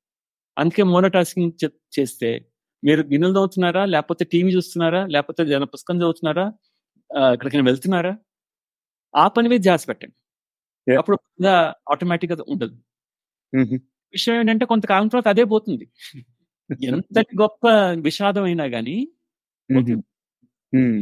[0.56, 1.52] అందుకే మోనో టాస్కింగ్
[1.98, 2.30] చేస్తే
[2.82, 3.84] మీరు గిన్నెలు చదువుతున్నారా?
[3.94, 5.02] లేకపోతే టీవీ చూస్తున్నారా?
[5.14, 5.42] లేకపోతే
[5.74, 6.46] పుస్తకం చదువుతున్నారా?
[7.34, 8.12] ఎక్కడికైనా వెళ్తున్నారా?
[9.14, 10.14] ఆ పని మీద ధ్యాస పెట్టండి.
[10.86, 11.16] అప్పుడు
[11.92, 12.74] ఆటోమేటిక్గా ఉండదు.
[13.52, 13.78] మ్మ్.
[14.14, 15.86] విషయం ఏంటంటే కొంతకాలం తర్వాత అదే పోతుంది.
[16.90, 17.64] ఎంతటి గొప్ప
[18.06, 18.96] విషాదం అయినా గానీ
[19.70, 19.98] మ్మ్.
[20.72, 21.00] మ్మ్.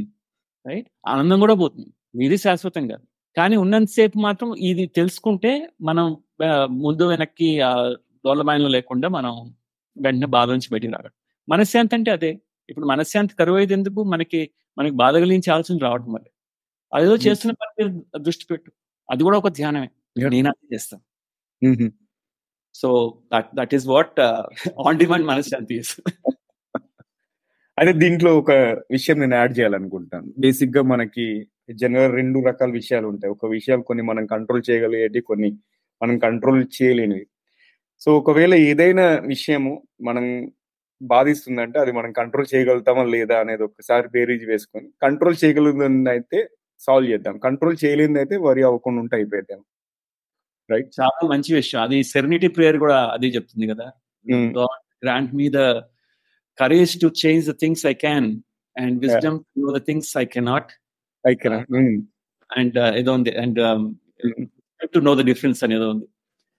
[0.66, 1.90] రైట్ ఆనందం కూడా పోతుంది.
[2.20, 3.04] ఇది శాశ్వతం కాదు
[3.36, 6.06] కానీ ఉన్నంతసేపు మాత్రం ఇది తెలుసుకుంటే మనం
[6.82, 7.72] ముందు వెనక్కి ఆ
[8.24, 9.34] డోలమాయంలో లేకుండా మనం
[9.96, 11.14] వెంటనే బాధ నుంచి బయటికి రాగలం.
[11.48, 12.32] మనశ్శాంతి అంటే అదే.
[12.68, 14.00] ఇప్పుడు మనశ్శాంతి కరువు అయ్యేది ఎందుకు?
[14.14, 14.40] మనకి
[14.76, 16.26] మనకి బాధ కలిగించే ఆలోచన రావడం వల్ల.
[16.92, 17.84] అదేదో చేస్తున్న పని
[18.26, 18.70] దృష్టి పెట్టు.
[19.08, 19.88] అది కూడా ఒక ధ్యానమే.
[20.34, 21.02] నేను అదే చేస్తాను
[21.62, 21.90] మ్మ్.
[22.74, 22.88] So
[23.32, 24.18] that that is what
[24.86, 25.76] on demand మనశ్శాంతి.
[27.78, 28.52] అయితే దీంట్లో ఒక
[28.90, 31.24] విషయం నేను యాడ్ చేయాలనుకుంటాను బేసిక్గా మనకి
[31.74, 35.48] జనరల్ రెండు రకాల విషయాలు ఉంటాయి ఒక విషయాలు కొన్ని మనం కంట్రోల్ చేయగలిగేటి కొన్ని
[36.00, 37.26] మనం కంట్రోల్ చేయలేనివి
[38.02, 40.24] సో ఒకవేళ ఏదైనా విషయము మనం
[41.00, 46.38] బాధిస్తుందంటే అది మనం కంట్రోల్ చేయగలుగుతామా లేదా అనేది ఒకసారి బేరీజ్ వేసుకొని కంట్రోల్ చేయగలుగుతుంది అయితే
[46.80, 47.38] సాల్వ్ చేద్దాం.
[47.38, 49.64] కంట్రోల్ చేయలేనిది అయితే వరి అవ్వకుండా ఉంటే అయిపోద్దాం
[50.72, 51.82] రైట్ చాలా మంచి విషయం.
[51.82, 53.87] అది సెరెనిటీ ప్రేయర్ కూడా అదే చెప్తుంది కదా.
[55.04, 55.82] Grant me the
[56.60, 58.40] courage to change the things I can
[58.78, 60.72] and wisdom to the things I cannot
[61.24, 61.48] అయితే
[62.58, 63.30] అండ్ ఏదో ఉంది.
[63.37, 63.60] And
[64.94, 66.06] to know the difference అని ఏదో ఉంది.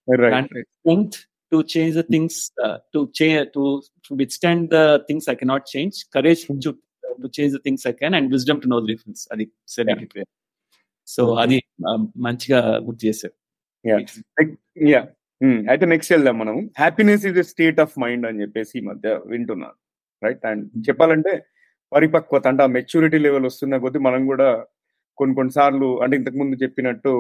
[0.08, 0.52] Right
[0.82, 1.16] strength
[1.52, 3.64] to change the things uh, to change to,
[4.06, 5.64] to withstand the things I cannot
[7.24, 9.22] to change the things I can, and wisdom to know the difference.
[9.32, 10.30] అది serenity prayer.
[11.08, 11.24] సో.
[11.44, 11.58] అది
[12.18, 13.36] మంచిగా గుర్తు చేశారు
[13.86, 14.00] Yeah.
[14.92, 15.02] Yeah
[15.72, 19.76] అయితే next వెళ్దాం మనం happiness is state of mind అని చెప్పేసి ఈ మధ్య వింటున్నాను
[20.22, 21.34] రైట్ అండ్ చెప్పాలంటే
[21.92, 24.48] పరిపక్వత అంటే ఆ మెచ్యూరిటీ లెవెల్ వస్తున్న కొద్దీ మనం కూడా
[25.18, 27.14] కొన్ని కొన్నిసార్లు అంటే ఇంతకు ముందు చెప్పినట్టు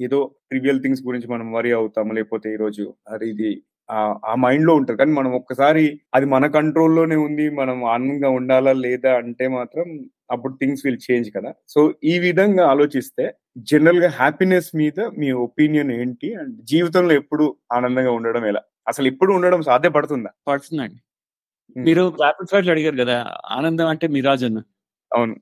[0.00, 0.18] ఏదో
[0.50, 2.12] ట్రివియల్ థింగ్స్ గురించి మనం వరి అవుతాము.
[2.12, 3.50] లేకపోతే ఈరోజు అది ఇది
[3.90, 9.48] ఆ- మైండ్లో ఉంటుంది కానీ మనం ఒక్కసారి అది మన కంట్రోల్లోనే ఉంది మనం ఆనందంగా ఉండాలా లేదా అంటే
[9.48, 11.54] మాత్రం అప్పుడు థింగ్స్ విల్ చేంజ్ కదా.
[11.68, 16.34] సో ఈ విధంగా ఆలోచిస్తే జనరల్గా హ్యాపీనెస్ మీద మీ ఒపీనియన్ ఏంటి?
[16.34, 18.60] అండ్ జీవితంలో ఎప్పుడు ఆనందంగా ఉండడం ఎలా?
[18.88, 20.30] అసలు ఎప్పుడు ఉండడం సాధ్యపడుతుందా?
[20.48, 21.02] పడుతుందండి.
[21.80, 24.62] మీరు ర్యాపిడ్ ఫైర్ అడిగారు కదా ఆనందం అంటే మిరాజ్ అన్న
[25.14, 25.36] అవును.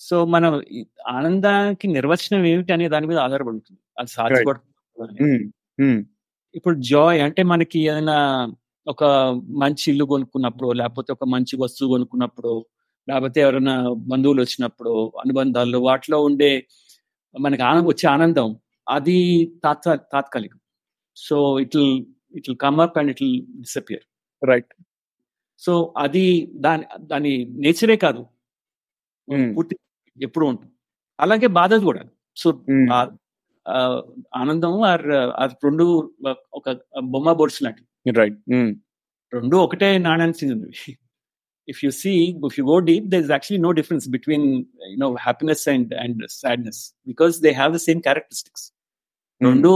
[0.00, 0.62] సో మనం
[1.06, 5.52] ఆనందానికి నిర్వచనం ఏమిటి అనే దాని మీద ఆధారపడి ఉంటుంది అది సాధ్యపడుతుంది
[6.54, 8.16] ఇప్పుడు జాయ్ అంటే మనకి ఏదైనా
[8.86, 9.04] ఒక
[9.56, 12.52] మంచి ఇల్లు కొనుక్కున్నప్పుడు లేకపోతే ఒక మంచి వస్తువు కొనుక్కున్నప్పుడు
[13.08, 13.74] లేకపోతే ఎవరైనా
[14.10, 16.52] బంధువులు వచ్చినప్పుడు అనుబంధాలు వాటిలో ఉండే
[17.34, 18.48] మనకి ఆనందం వచ్చే ఆనందం
[18.86, 19.18] అది
[19.64, 20.58] తాత్కా తాత్కాలికం.
[21.16, 21.76] So it
[22.34, 24.04] it will come up and it will disappear.
[24.42, 24.72] Right
[25.62, 26.24] so అది
[26.56, 27.32] దాని దాని
[27.64, 28.22] నేచరే కాదు.
[29.28, 29.74] ఉమ్, పూర్తి
[30.18, 30.72] ఎప్పుడు ఉంటుంది.
[31.18, 32.02] అలాగే బాధ కూడా.
[32.36, 32.48] సో
[32.92, 32.98] ఆ
[34.40, 35.04] ఆనందం ఆర్
[35.42, 35.84] ఆర్ రెండు
[36.58, 36.66] ఒక
[37.14, 37.88] బొమ్మ బొడ్స్ లాంటివి.
[38.20, 38.72] రైట్ ఉమ్,
[39.32, 40.94] రెండు ఒకటే నాణ్యానికి చెందినవి.
[41.68, 42.12] If you see
[42.48, 44.46] if you go deep there is actually no difference between
[44.94, 48.66] you know happiness and and sadness because they have the same characteristics
[49.40, 49.70] రెండు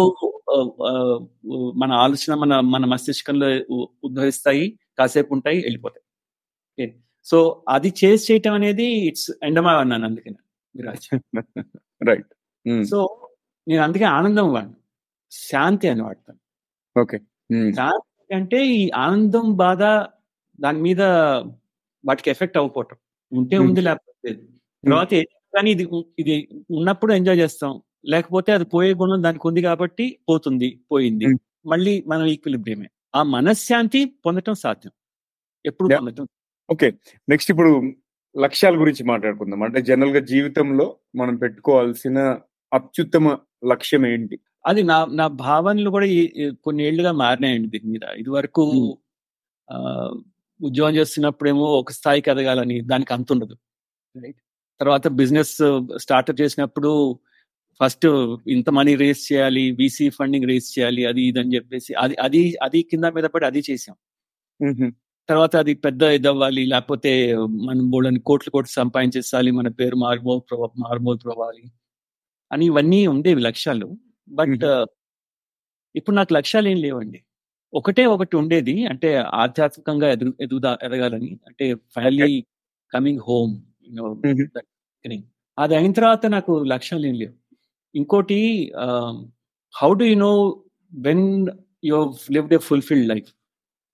[1.82, 3.48] మన ఆలోచన మన మన మస్తిష్కంలో
[4.06, 4.66] ఉద్భవిస్తాయి
[4.98, 6.02] కాసేపు ఉంటాయి వెళ్ళిపోతాయి.
[6.78, 6.88] Okay.
[7.26, 10.38] సో అది చేసి చేయటం అనేది ఇట్స్ ఎండమా అన్నాను అందుకని.
[12.00, 12.28] రైట్
[12.90, 12.98] సో
[13.66, 14.76] నేను అందుకే ఆనందం వాడిను.
[15.32, 16.38] శాంతి అని వాడతాను.
[16.96, 17.16] ఓకే.
[17.72, 19.82] శాంతి అంటే ఈ ఆనందం బాధ
[20.58, 21.02] దాని మీద
[22.04, 22.96] వాటికి ఎఫెక్ట్ అవ్వకపోవటం.
[23.32, 24.30] ఉంటే ఉంది లేకపోతే.
[24.84, 25.10] తర్వాత
[25.54, 25.84] కానీ ఇది
[26.18, 26.34] ఇది
[26.70, 27.72] ఉన్నప్పుడు ఎంజాయ్ చేస్తాం.
[28.06, 31.26] లేకపోతే అది పోయే గుణం దానికి ఉంది కాబట్టి పోతుంది పోయింది.
[31.66, 32.88] మళ్ళీ మనం ఈక్విలిబ్రియమే.
[33.14, 34.92] ఆ మనశ్శాంతి పొందటం సాధ్యం.
[35.64, 35.88] ఎప్పుడు.
[35.94, 36.26] పొందటం
[36.68, 36.88] ఓకే.
[37.28, 37.72] నెక్స్ట్ ఇప్పుడు
[38.34, 39.62] లక్ష్యాల గురించి మాట్లాడుకుందాం.
[39.62, 42.18] అంటే జనరల్గా జీవితంలో మనం పెట్టుకోవాల్సిన
[42.74, 43.36] అత్యుత్తమ
[43.70, 46.06] లక్ష్యం ఏంటి అది నా నా భావనలు కూడా
[46.64, 48.04] కొన్ని ఏళ్ళుగా మారినాయండి దీని మీద.
[48.18, 48.98] ఇది వరకు.
[49.70, 49.76] ఆ,
[50.62, 53.56] ఉద్యోగం చేస్తున్నప్పుడేమో ఒక స్థాయికి ఎదగాలని దానికి అంత ఉండదు.
[54.16, 54.36] రైట్?
[54.80, 55.56] తర్వాత బిజినెస్
[55.96, 57.18] స్టార్ట్అప్ చేసినప్పుడు
[57.82, 58.06] ఫస్ట్
[58.48, 62.82] ఇంత మనీ రేస్ చేయాలి వీసీ ఫండింగ్ రేస్ చేయాలి అది ఇది అని చెప్పేసి అది అది అది
[62.82, 63.96] కింద మీద పడి అది చేసాం.
[65.28, 71.18] తర్వాత అది పెద్ద ఇదవ్వాలి లేకపోతే మనం బోళ్ళని కోట్లు కోట్లు సంపాదించేసాలి మన పేరు మారుమో ప్రభా మారుమోలు
[71.18, 71.62] ప్రభావాలి
[72.52, 73.88] అని ఇవన్నీ ఉండేవి లక్ష్యాలు.
[74.28, 74.64] బట్
[75.96, 77.20] ఇప్పుడు నాకు లక్ష్యాలు ఏం లేవండి.
[77.74, 78.86] ఒకటే ఒకటి ఉండేది.
[78.86, 81.32] అంటే ఆధ్యాత్మికంగా ఎదుగు ఎదుగుదా ఎదగాలని.
[81.46, 82.44] అంటే ఫైనల్లీ
[82.94, 83.54] కమింగ్ హోమ్.
[85.58, 87.34] అది అయిన తర్వాత నాకు లక్ష్యాలు ఏం లేవు.
[87.94, 88.40] ఇంకోటి
[89.74, 90.32] how do you know
[90.92, 91.46] when
[91.84, 93.30] you lived a fulfilled life?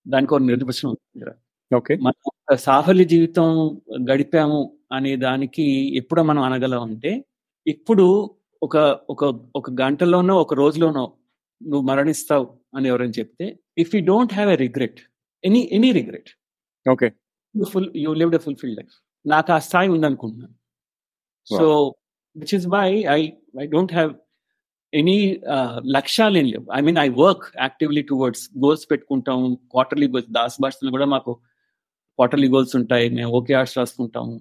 [0.07, 1.31] దానికి ఒక నిర్వచనం ఉంది
[1.75, 1.95] ఓకే.
[1.95, 3.45] మనం సాఫల్య జీవితం
[4.11, 7.11] గడిపాము అనే దానికి ఎప్పుడో మనం అనగలం అంటే
[7.67, 8.05] ఇప్పుడు
[8.65, 8.77] ఒక
[9.09, 9.23] ఒక
[9.55, 11.05] ఒక గంటలోనో ఒక రోజులోనో
[11.61, 12.45] నువ్వు మరణిస్తావు
[12.75, 13.45] అని ఎవరైనా చెప్తే
[13.83, 14.99] if you don't have a regret
[15.43, 16.29] any any regret
[16.85, 17.07] okay.
[17.55, 18.95] Full you lived a fulfilled life
[19.25, 20.55] నాకు ఆ స్థాయి ఉందనుకుంటున్నాను.
[21.47, 21.65] So
[22.35, 23.21] which is why I
[23.63, 24.11] I don't have
[24.93, 25.17] any
[25.97, 26.65] లక్ష్యాలు ఏం లేవు.
[26.77, 29.39] I mean I work actively towards goals పెట్టుకుంటాం
[29.73, 31.31] quarterly goals దాస్ భాషలో కూడా మాకు
[32.19, 33.07] క్వార్టర్లీ గోల్స్ ఉంటాయి.
[33.17, 34.35] మేము ఓకే ఆర్ట్స్ రాసుకుంటాము.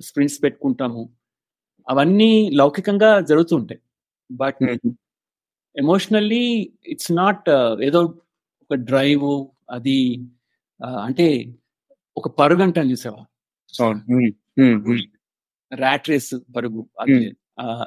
[0.00, 1.02] స్ప్రింట్స్ పెట్టుకుంటాము.
[1.88, 3.80] అవన్నీ లౌకికంగా జరుగుతుంటాయి.
[4.30, 4.62] బట్
[5.76, 6.44] ఎమోషనల్లీ
[6.86, 7.48] ఇట్స్ నాట్
[7.88, 8.00] ఏదో
[8.62, 9.28] ఒక డ్రైవ్
[9.70, 9.98] అది
[11.06, 11.26] అంటే
[12.16, 13.22] ఒక పరుగు అంటాను చూసావా?
[15.72, 16.82] ర్యాట్ రేస్ పరుగు.
[17.00, 17.18] అది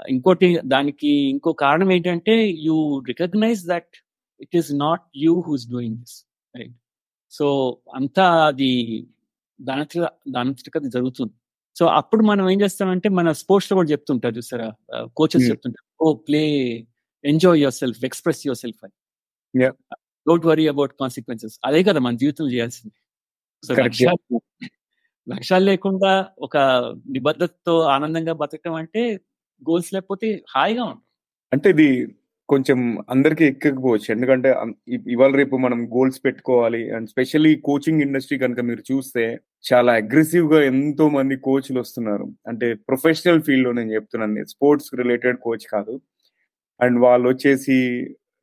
[0.10, 2.36] ఇంకోటి దానికి ఇంకో కారణం ఏంటంటే
[2.66, 3.94] you recognize that
[4.42, 6.18] it is not you who's doing this
[6.56, 6.76] right?
[7.32, 7.46] So
[7.96, 8.72] అంతా అది
[9.60, 9.86] దాని
[10.32, 11.34] దాని అది జరుగుతుంది.
[11.76, 14.68] సో అప్పుడు మనం ఏం చేస్తామంటే మన స్పోర్ట్స్లో కూడా చెప్తుంటారు చూసారా?
[15.18, 16.42] కోచెస్ చెప్తుంటారు ఓ play
[17.24, 18.96] enjoy yourself express yourself అని
[20.28, 21.56] డోంట్ వరీ అబౌట్ కాన్సిక్వెన్సెస్.
[21.66, 22.96] అదే కదా మన జీవితం చేయాల్సింది.
[23.64, 23.74] సో
[25.28, 26.58] లక్ష్యాలు లేకుండా ఒక
[27.16, 29.02] నిబద్ధతతో ఆనందంగా బతకడం అంటే
[29.62, 31.08] గోల్స్ లేకపోతే హాయిగా ఉంటుంది
[31.52, 31.88] అంటే ఇది
[32.52, 34.50] కొంచెం అందరికి ఎక్కకపోవచ్చు ఎందుకంటే
[35.12, 36.82] ఇవాళ రేపు మనం గోల్స్ పెట్టుకోవాలి.
[36.92, 39.24] అండ్ స్పెషల్లీ కోచింగ్ ఇండస్ట్రీ కనుక మీరు చూస్తే
[39.74, 42.28] చాలా అగ్రెసివ్గా ఎంతో మంది కోచ్లు వస్తున్నారు.
[42.48, 44.46] అంటే ప్రొఫెషనల్ ఫీల్డ్లో నేను చెప్తున్నాను.
[44.46, 45.96] స్పోర్ట్స్ రిలేటెడ్ కోచ్ కాదు.
[46.80, 47.78] అండ్ వాళ్ళు వచ్చేసి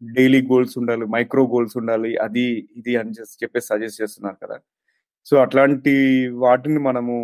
[0.03, 4.57] డైలీ గోల్స్ ఉండాలి మైక్రో గోల్స్ ఉండాలి అది ఇది అని చెప్పేసి సజెస్ట్ చేస్తున్నారు కదా.
[5.27, 5.95] సో అట్లాంటి
[6.45, 7.17] వాటిని మనము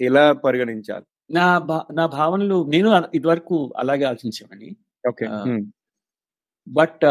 [0.00, 1.06] ఎలా పరిగణించాలి?
[1.30, 1.46] నా
[1.92, 4.68] నా భావనలు నేను ఇదివరకు అలాగే ఆలోచించామని
[5.08, 5.26] ఓకే.
[6.66, 7.04] బట్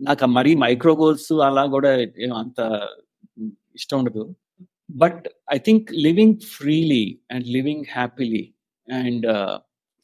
[0.00, 1.90] నాకు మరీ మైక్రో గోల్స్ అలా కూడా
[2.42, 2.58] అంత
[3.76, 4.24] ఇష్టం ఉండదు.
[5.02, 8.44] But I think living freely and living happily
[8.88, 9.26] and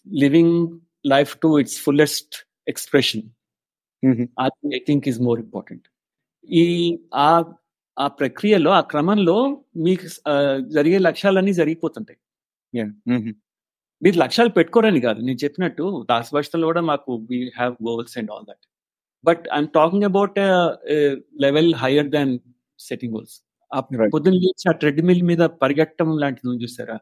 [0.07, 0.57] living
[1.07, 2.37] life to its fullest
[2.69, 3.25] expression
[4.39, 5.87] అది I think is more important.
[6.49, 6.65] ఈ
[7.15, 7.31] ఆ
[7.97, 9.37] ఆ ప్రక్రియలో ఆ క్రమంలో
[9.87, 10.07] మీకు
[10.77, 12.19] జరిగే లక్ష్యాలన్నీ జరిగిపోతుంటాయి.
[14.03, 15.21] మీరు లక్ష్యాలు పెట్టుకోరని కాదు.
[15.21, 18.65] నేను చెప్పినట్టు దాస్ భాషలో కూడా మాకు we have goals and all that
[19.25, 20.39] but I'm talking about
[21.45, 22.33] level higher than
[22.79, 23.35] setting goals
[23.71, 23.81] ఆ
[24.15, 26.97] పొద్దున్న లేచి ఆ ట్రెడ్మిల్ మీద పరిగెట్టడం లాంటిది చూసారా?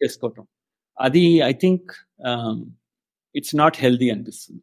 [0.00, 0.44] చేసుకోవటం.
[0.98, 1.90] అది I think
[3.34, 4.62] it's not healthy అనిపిస్తుంది.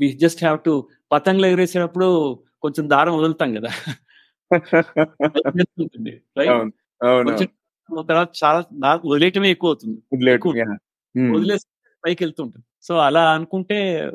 [0.00, 0.72] వి జస్ట్ హ్యావ్ టు
[1.12, 2.08] పతంగులు ఎగరేసేటప్పుడు
[2.64, 3.70] కొంచెం దారం వదులుతాం కదా.
[8.08, 8.60] తర్వాత చాలా
[9.10, 9.98] వదిలేయటమే ఎక్కువ అవుతుంది.
[11.34, 11.66] వదిలేసి
[12.04, 14.10] పైకి వెళ్తుంటుంది సో అలా అనుకుంటే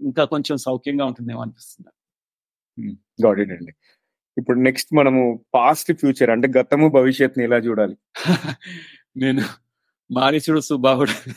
[0.00, 1.90] ఇంకా కొంచెం సౌఖ్యంగా ఉంటుందేమో అనిపిస్తుంది.
[3.52, 3.72] అండి.
[4.38, 7.96] ఇప్పుడు నెక్స్ట్ మనము పాస్ట్ ఫ్యూచర్ అంటే గతము భవిష్యత్తుని ఎలా చూడాలి?
[9.16, 9.42] నేను
[10.10, 11.30] మారీచుడు సుబాహుడు.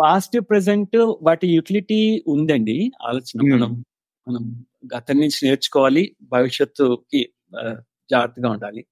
[0.00, 2.90] పాస్ట్ ప్రెసెంట్ వాటి యూటిలిటీ ఉందండి.
[3.02, 3.84] ఆలోచన మనం
[4.28, 6.16] మనం గతం నుంచి నేర్చుకోవాలి.
[6.22, 7.32] భవిష్యత్తుకి
[8.10, 8.86] జాగ్రత్తగా ఉండాలి.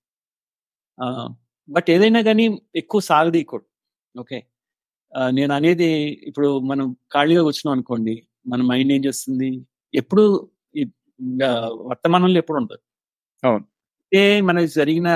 [1.72, 2.44] బట్ ఏదైనా కానీ
[2.76, 3.68] ఎక్కువ సాగదీయకూడదు
[4.14, 4.38] ఓకే?
[5.32, 5.88] నేను అనేది
[6.28, 8.14] ఇప్పుడు మనం ఖాళీగా కూర్చున్నాం అనుకోండి
[8.52, 9.50] మన మైండ్ ఏం చేస్తుంది?
[9.94, 10.24] ఎప్పుడు
[11.90, 12.82] వర్తమానంలో ఎప్పుడు ఉండదు.
[13.42, 13.64] అవును.
[14.12, 15.08] ఏ మనకి జరిగిన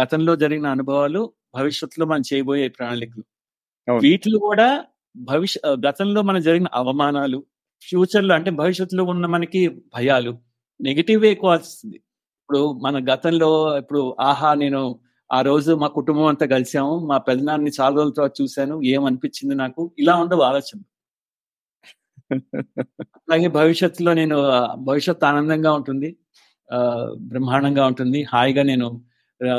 [0.00, 1.22] గతంలో జరిగిన అనుభవాలు
[1.54, 3.24] భవిష్యత్తులో మనం చేయబోయే ప్రణాళికలు.
[3.88, 4.68] వీటిలో కూడా
[5.30, 7.38] భవిష్య గతంలో మన జరిగిన అవమానాలు
[7.82, 9.62] ఫ్యూచర్లో అంటే భవిష్యత్తులో ఉన్న మనకి
[9.96, 10.32] భయాలు
[10.80, 11.98] నెగిటివ్ ఎక్కువ వస్తుంది.
[12.40, 13.50] ఇప్పుడు మన గతంలో
[13.82, 14.82] ఇప్పుడు ఆహా నేను
[15.32, 16.94] ఆ రోజు మా కుటుంబం అంతా కలిసాము.
[17.10, 18.74] మా పెద్దనాన్ని చాలా రోజుల తర్వాత చూశాను.
[18.94, 19.82] ఏమనిపించింది నాకు?
[19.98, 20.80] ఇలా ఉండవు ఆలోచన
[23.24, 24.36] అలాగే భవిష్యత్తులో నేను
[24.88, 26.10] భవిష్యత్తు ఆనందంగా ఉంటుంది.
[27.30, 28.20] బ్రహ్మాండంగా ఉంటుంది.
[28.32, 28.88] హాయిగా నేను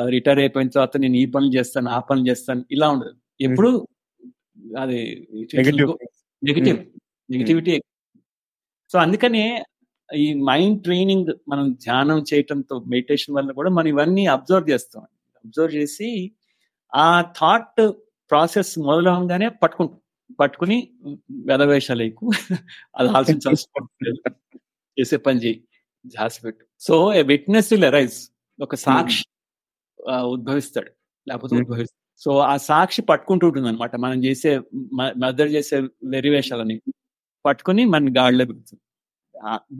[0.10, 2.62] రిటైర్ అయిపోయిన తర్వాత నేను ఈ పనులు చేస్తాను ఆ పనులు చేస్తాను.
[2.76, 3.14] ఇలా ఉండదు.
[3.48, 3.70] ఎప్పుడు
[4.84, 5.00] అది
[6.48, 6.80] నెగిటివ్
[7.30, 7.74] నెగిటివిటీ
[8.92, 9.44] సో అందుకనే
[10.10, 15.04] ఈ మైండ్ ట్రైనింగ్ మనం ధ్యానం చేయటంతో మెడిటేషన్ వల్ల కూడా మనం ఇవన్నీ అబ్జర్వ్ చేస్తాం.
[15.46, 16.10] అబ్జర్వ్ చేసి
[16.96, 17.92] ఆ థాట్
[18.32, 20.00] ప్రాసెస్ మొదలవగానే పట్టుకుంటాం
[20.40, 20.94] పట్టుకుని
[21.46, 22.04] వెదవేషాలు
[22.98, 23.86] అది ఆలోచించాల్సిన
[25.00, 25.68] చేసే పని చేయి.
[26.06, 26.66] ధ్యాస పెట్టు.
[26.80, 28.18] So a witness will arise.
[28.62, 29.26] ఒక సాక్షి
[30.12, 30.92] ఉద్భవిస్తాడు.
[31.28, 32.22] లేకపోతే ఉద్భవిస్తాడు.
[32.24, 34.62] సో ఆ సాక్షి పట్టుకుంటూ ఉంటుంది అనమాట మనం చేసే
[35.18, 36.82] మదర్ చేసే వెరివేషాలని
[37.46, 38.82] పట్టుకుని మన గాడిలో పెడుతుంది.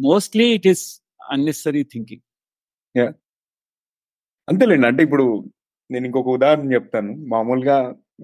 [0.02, 0.86] Mostly it is
[1.32, 2.24] unnecessary thinking.
[4.50, 4.88] అంతేలేండి.
[4.88, 5.53] అంటే ఇప్పుడు
[5.90, 7.12] నేను ఇంకొక ఉదాహరణ చెప్తాను.
[7.34, 7.78] మామూలుగా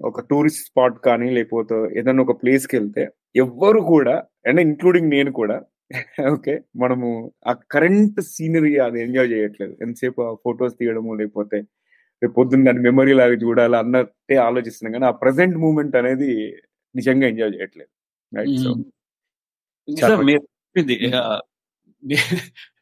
[0.08, 3.02] ఒక టూరిస్ట్ స్పాట్ కానీ లేకపోతే ఏదైనా ఒక ప్లేస్కి వెళ్తే
[3.44, 4.14] ఎవ్వరు కూడా
[4.46, 5.58] అంటే ఇంక్లూడింగ్ నేను కూడా
[6.34, 7.08] ఓకే మనము
[7.50, 9.72] ఆ కరెంట్ సీనరీ అది ఎంజాయ్ చేయట్లేదు.
[9.84, 11.58] ఎంతసేపు ఆ ఫొటోస్ తీయడము లేకపోతే
[12.22, 16.30] రేపు పొద్దున్న దాన్ని మెమరీ లాగా చూడాలి అన్నట్టే ఆలోచిస్తున్నాం కానీ ఆ ప్రజెంట్ మూమెంట్ అనేది
[16.94, 17.90] నిజంగా ఎంజాయ్ చేయట్లేదు.
[18.32, 18.72] రైట్ సో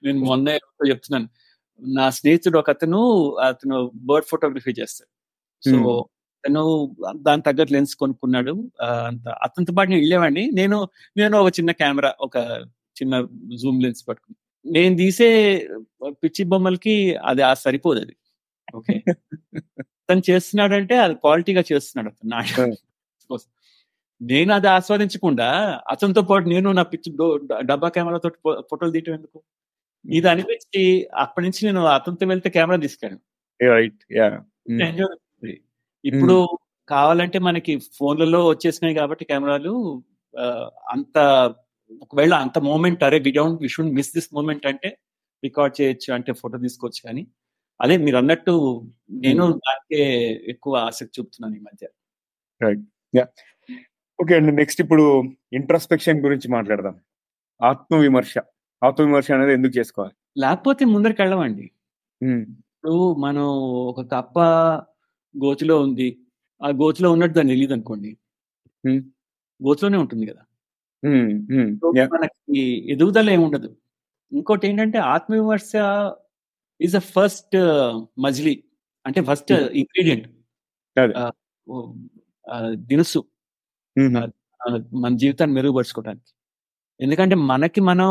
[0.05, 0.49] నేను మొన్న
[0.91, 1.29] చెప్తున్నాను.
[1.83, 3.01] నా స్నేహితుడు ఒక అతను
[3.49, 5.11] అతను బర్డ్ ఫోటోగ్రఫీ చేస్తాడు.
[5.63, 6.07] So Hmm.
[6.45, 6.63] తను
[7.17, 8.53] దాని తగ్గట్టు లెన్స్ కొనుక్కున్నాడు.
[8.83, 10.51] అంత అతనితో పాటు నేను వెళ్ళేవాడిని.
[10.51, 10.77] నేను
[11.17, 12.37] నేను ఒక చిన్న కెమెరా ఒక
[12.97, 13.15] చిన్న
[13.57, 14.37] జూమ్ లెన్స్ పట్టుకుని.
[14.65, 15.31] నేను తీసే
[16.25, 18.15] పిచ్చి బొమ్మలకి అది ఆ సరిపోదు అది.
[18.75, 18.95] ఓకే?
[20.09, 22.41] తను చేస్తున్నాడంటే అది క్వాలిటీగా చేస్తున్నాడు అతను నా
[23.31, 23.49] కోసం.
[24.21, 25.49] నేను అది ఆస్వాదించకుండా
[25.89, 27.11] అతనితో పాటు నేను నా పిచ్చి
[27.63, 28.31] డబ్బా కెమెరాతో
[28.63, 29.39] ఫోటోలు తీయటం ఎందుకు?
[30.05, 30.83] ఇది అనిపించి
[31.25, 33.23] అప్పటి నుంచి నేను అతనితో వెళ్తే కెమెరా తీసుకెళ్ళాను.
[33.61, 34.27] రైట్ యా
[34.89, 35.55] ఎంజాయ్ చేస్తుంది.
[36.05, 36.37] ఇప్పుడు
[36.89, 39.73] కావాలంటే మనకి ఫోన్లలో వచ్చేసినాయి కాబట్టి కెమెరాలు
[40.95, 41.17] అంత
[42.05, 44.89] ఒకవేళ అంత మూమెంట్ అరే we don't we should miss this moment అంటే
[45.43, 47.23] రికార్డ్ చేయొచ్చు అంటే ఫోటో తీసుకోవచ్చు కానీ.
[47.81, 48.55] అదే మీరు అన్నట్టు
[49.25, 50.03] నేను దానికే
[50.53, 51.87] ఎక్కువ ఆసక్తి చూపుతున్నాను ఈ మధ్య.
[54.19, 55.05] ఓకే అండి నెక్స్ట్ ఇప్పుడు
[55.59, 56.97] ఇంట్రస్పెక్షన్ గురించి మాట్లాడదాం.
[57.61, 58.35] ఆత్మవిమర్శ.
[58.83, 60.15] ఆత్మవిమర్శ అనేది ఎందుకు చేసుకోవాలి?
[60.37, 61.67] లేకపోతే ముందరికి వెళ్ళమండి.
[62.21, 63.45] ఇప్పుడు మనం
[63.91, 64.37] ఒక కప్ప
[65.35, 66.09] గోతిలో ఉంది.
[66.61, 68.11] ఆ గోతిలో ఉన్నట్టు దాన్ని తెలియదు అనుకోండి.
[69.61, 70.43] గోతిలోనే ఉంటుంది కదా.
[72.15, 72.61] మనకి
[72.93, 73.69] ఎదుగుదల ఏముండదు
[74.33, 75.73] ఇంకోటి ఏంటంటే ఆత్మవిమర్శ
[76.81, 77.57] ఈజ్ అ ఫస్ట్
[78.19, 78.55] మజిలీ.
[79.07, 79.53] అంటే ఫస్ట్.
[79.81, 80.27] ఇంగ్రీడియంట్.
[82.89, 83.21] దినుసు.
[84.95, 86.31] మన జీవితాన్ని మెరుగుపరుచుకోవడానికి
[87.01, 88.11] ఎందుకంటే మనకి మనం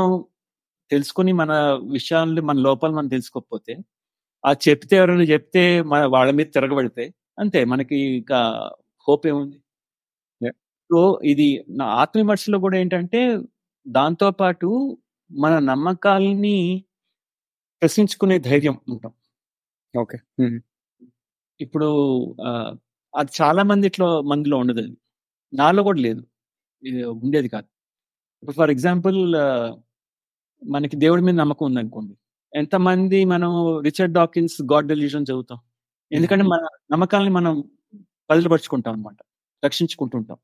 [0.91, 1.51] తెలుసుకొని మన
[1.91, 3.73] విషయాన్ని మన లోపాలు మనం తెలుసుకోకపోతే
[4.43, 7.05] ఆ చెప్తే ఎవరైనా చెప్తే మన వాళ్ళ మీద తిరగబడితే
[7.39, 8.39] అంతే మనకి ఇంకా
[9.07, 9.57] హోప్ ఏముంది.
[10.89, 13.21] సో ఇది నా ఆత్మవిమర్శలో కూడా ఏంటంటే
[13.85, 14.69] దాంతో పాటు
[15.31, 16.57] మన నమ్మకాలని
[17.81, 19.13] ప్రశ్నించుకునే ధైర్యం ఉంటాం.
[19.93, 20.17] ఓకే.
[21.59, 21.87] ఇప్పుడు
[23.13, 24.91] అది చాలా మందిట్లో మందిలో ఉండదు అది.
[25.53, 26.21] నాలో కూడా లేదు.
[27.25, 27.67] ఉండేది కాదు.
[28.43, 29.19] ఇప్పుడు ఫర్ ఎగ్జాంపుల్
[30.61, 32.13] మనకి దేవుడి మీద నమ్మకం ఉందనుకోండి
[32.53, 35.59] ఎంతమంది మనం రిచర్డ్ డాకిన్స్ గాడ్ డెలిజన్ చదువుతాం.
[36.11, 37.53] ఎందుకంటే మన నమ్మకాలని మనం
[38.29, 39.17] బదిలిపరుచుకుంటాం అనమాట
[39.63, 40.37] రక్షించుకుంటుంటాం.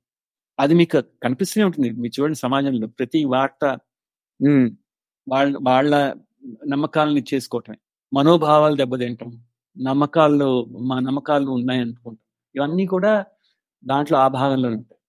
[0.60, 1.90] అది మీకు కనిపిస్తూనే ఉంటుంది.
[2.02, 3.64] మీరు చూడండి సమాజంలో ప్రతి వార్త
[4.40, 4.68] ఉమ్,
[5.28, 5.92] వాళ్ళ వాళ్ళ
[6.68, 7.78] నమ్మకాలని చేసుకోవటమే.
[8.12, 9.32] మనోభావాలు దెబ్బతింటాం.
[9.78, 10.50] నమ్మకాలు
[10.82, 12.18] మా నమ్మకాలు ఉన్నాయనుకుంటాం.
[12.56, 13.14] ఇవన్నీ కూడా
[13.84, 15.00] దాంట్లో ఆ భాగంలో ఉంటాయి.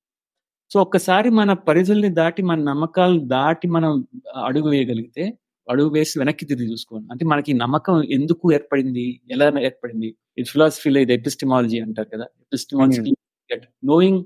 [0.71, 3.93] సో ఒక్కసారి మన పరిధుల్ని దాటి మన నమ్మకాలు దాటి మనం
[4.45, 5.25] అడుగు వేయగలిగితే
[5.69, 9.05] అడుగు వేసి వెనక్కి తిరిగి చూసుకోవాలి అంటే మనకి నమ్మకం ఎందుకు ఏర్పడింది?
[9.31, 10.09] ఎలా ఏర్పడింది?
[10.39, 12.27] ఇది ఫిలాసఫీలో ఇది ఎపిస్టమాలజీ అంటారు కదా.
[12.41, 13.13] Epistemology
[13.85, 14.21] knowing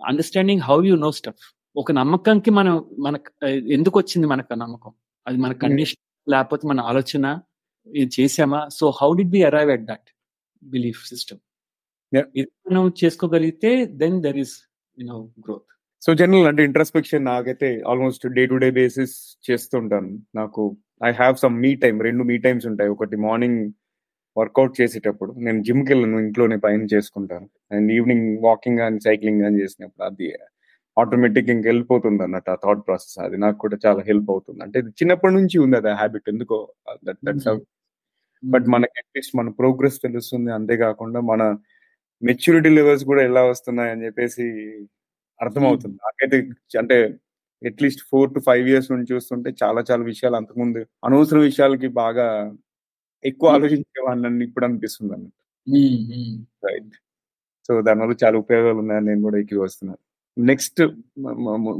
[0.00, 1.44] understanding how you know stuff
[1.76, 3.30] ఒక నమ్మకంకి మనం మనకు
[3.76, 4.92] ఎందుకు వచ్చింది మనకు ఆ నమ్మకం?
[5.26, 7.26] అది మన కండిషన్ లేకపోతే మన ఆలోచన
[7.86, 10.08] ఇది చేసామా so how did we arrive at that
[10.62, 11.40] belief system.
[12.36, 13.70] ఇది మనం చేసుకోగలిగితే
[14.02, 14.54] then there is
[14.98, 15.70] you know growth
[16.02, 19.14] so general అంటే ఇంట్రస్పెక్షన్ నాకైతే almost day to day basis
[19.46, 20.10] చేస్తుంటాను.
[20.38, 20.62] నాకు
[21.08, 22.90] I have some me time రెండు మీ టైమ్స్ ఉంటాయి.
[22.94, 23.60] ఒకటి మార్నింగ్
[24.36, 27.46] వర్కౌట్ చేసేటప్పుడు నేను జిమ్కి వెళ్ళను ఇంట్లోనే పైన చేసుకుంటాను.
[27.74, 30.28] అండ్ ఈవినింగ్ వాకింగ్ కానీ సైక్లింగ్ కానీ చేసినప్పుడు అది
[30.96, 34.60] ఆటోమేటిక్ ఇంక వెళ్ళిపోతుంది అన్నట్టు ఆ థాట్ ప్రాసెస్ అది నాకు కూడా చాలా హెల్ప్ అవుతుంది.
[34.66, 36.58] అంటే చిన్నప్పటి నుంచి ఉంది అది హ్యాబిట్ ఎందుకో
[37.08, 37.48] దట్ దట్స్
[38.42, 40.50] బట్ మనకి అట్లీస్ట్ మన ప్రోగ్రెస్ తెలుస్తుంది.
[40.58, 41.42] అంతేకాకుండా మన
[42.24, 44.44] మెచ్యూరిటీ లెవెల్స్ కూడా ఎలా వస్తున్నాయి అని చెప్పేసి
[45.40, 45.96] అర్థమవుతుంది.
[46.06, 46.38] నాకైతే
[46.78, 46.96] అంటే
[47.62, 52.26] at least four to five years నుంచి చూస్తుంటే చాలా చాలా విషయాలు అంతకుముందు అనవసర విషయాలకి బాగా
[53.24, 55.38] ఎక్కువ ఆలోచించేవాడిని ఇప్పుడు అనిపిస్తుంది అన్నట్టు.
[56.66, 56.94] రైట్
[57.68, 60.00] సో దానివల్ల చాలా ఉపయోగాలు ఉన్నాయని నేను కూడా ఎక్కి వస్తున్నాను.
[60.36, 60.80] నెక్స్ట్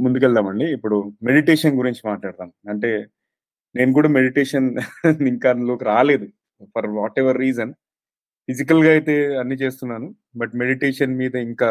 [0.03, 0.65] ముందుకెళ్దామండి.
[0.77, 2.49] ఇప్పుడు మెడిటేషన్ గురించి మాట్లాడదాం.
[2.69, 2.91] అంటే
[3.75, 4.67] నేను కూడా మెడిటేషన్
[5.33, 6.27] ఇంకా అందులోకి రాలేదు.
[6.75, 7.71] ఫర్ వాట్ ఎవర్ రీజన్
[8.49, 10.07] ఫిజికల్గా అయితే అన్ని చేస్తున్నాను.
[10.41, 11.69] బట్ మెడిటేషన్ మీద ఇంకా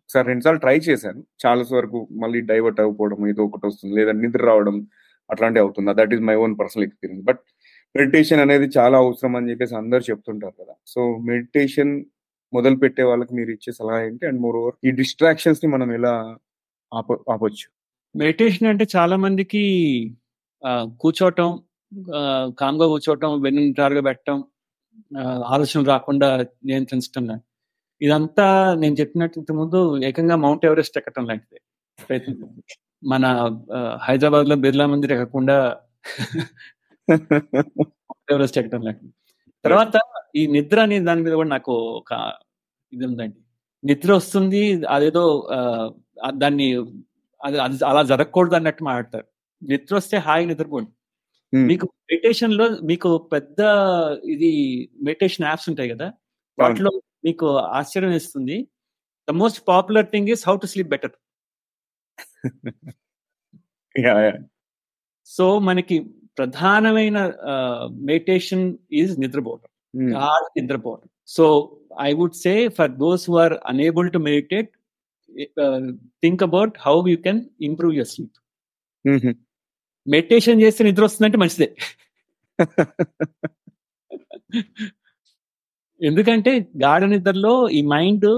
[0.00, 1.20] ఒకసారి రెండుసార్లు ట్రై చేశాను.
[1.44, 3.92] చాలా వరకు మళ్ళీ డైవర్ట్ అవ్వకపోవడం ఏదో ఒకటి వస్తుంది.
[3.98, 4.76] లేదా నిద్ర రావడం
[5.30, 5.94] అట్లాంటివి అవుతుంది.
[6.00, 7.42] That is my own personal experience but
[7.94, 10.74] meditation అనేది చాలా అవసరం అని చెప్పేసి అందరు చెప్తుంటారు కదా.
[10.92, 11.00] సో
[11.30, 11.92] మెడిటేషన్
[12.52, 14.24] మొదలు పెట్టే వాళ్ళకి మీరు ఇచ్చే సలహా ఏంటి?
[14.30, 16.14] అండ్ మోర్ ఓవర్ ఈ డిస్ట్రాక్షన్స్ని మనం ఎలా
[16.92, 17.66] ఆప ఆపొచ్చు?
[18.14, 19.64] మెడిటేషన్ అంటే చాలా మందికి
[21.02, 21.50] కూర్చోవటం
[22.60, 24.38] కామ్గా కూర్చోవటం వెన్నుంటారుగా పెట్టడం
[25.46, 26.28] ఆలోచనలు రాకుండా
[26.64, 27.46] నియంత్రించడం లాంటి
[28.00, 31.58] ఇదంతా నేను చెప్పినట్టు ఇంతకు ముందు ఏకంగా మౌంట్ ఎవరెస్ట్ ఎక్కటం లాంటిది.
[31.98, 32.36] ప్రయత్నం
[33.02, 33.24] మన
[34.02, 35.56] హైదరాబాద్లో బిర్లా మందిర్ ఎక్కకుండా
[38.08, 39.12] మౌంట్ ఎవరెస్ట్ ఎక్కటం లాంటిది.
[39.64, 39.96] తర్వాత
[40.36, 42.12] ఈ నిద్ర అనే దాని మీద కూడా నాకు ఒక
[42.92, 43.38] ఇది ఉందండి.
[43.84, 45.24] నిద్ర వస్తుంది అదేదో
[46.36, 46.68] దాన్ని
[47.40, 47.58] అది
[47.90, 49.26] అలా జరగకూడదు అన్నట్టు మాట్లాడతారు.
[49.62, 50.90] నిద్ర వస్తే హాయి నిద్రపోండి.
[51.52, 53.60] మీకు మెడిటేషన్లో మీకు పెద్ద
[54.34, 54.50] ఇది
[55.02, 56.08] మెడిటేషన్ యాప్స్ ఉంటాయి కదా?
[56.58, 56.92] వాటిలో
[57.24, 57.46] మీకు
[57.78, 58.56] ఆశ్చర్యం వేస్తుంది.
[59.28, 61.14] The most popular thing is how to sleep better.
[65.28, 65.96] So మనకి
[66.38, 67.18] ప్రధానమైన
[68.10, 70.10] మెడిటేషన్ ఈజ్ నిద్రపోవడం Hmm.
[70.14, 71.44] గాఢ నిద్రపోవడం so
[72.00, 74.68] I would say for those who are unable to meditate
[76.22, 78.36] think about how you can improve your sleep.
[80.06, 81.68] Meditation చేస్తే నిద్ర వస్తుందంటే మంచిదే.
[86.00, 86.52] ఎందుకంటే
[86.84, 88.28] గాఢ నిద్రలో ఈ మైండ్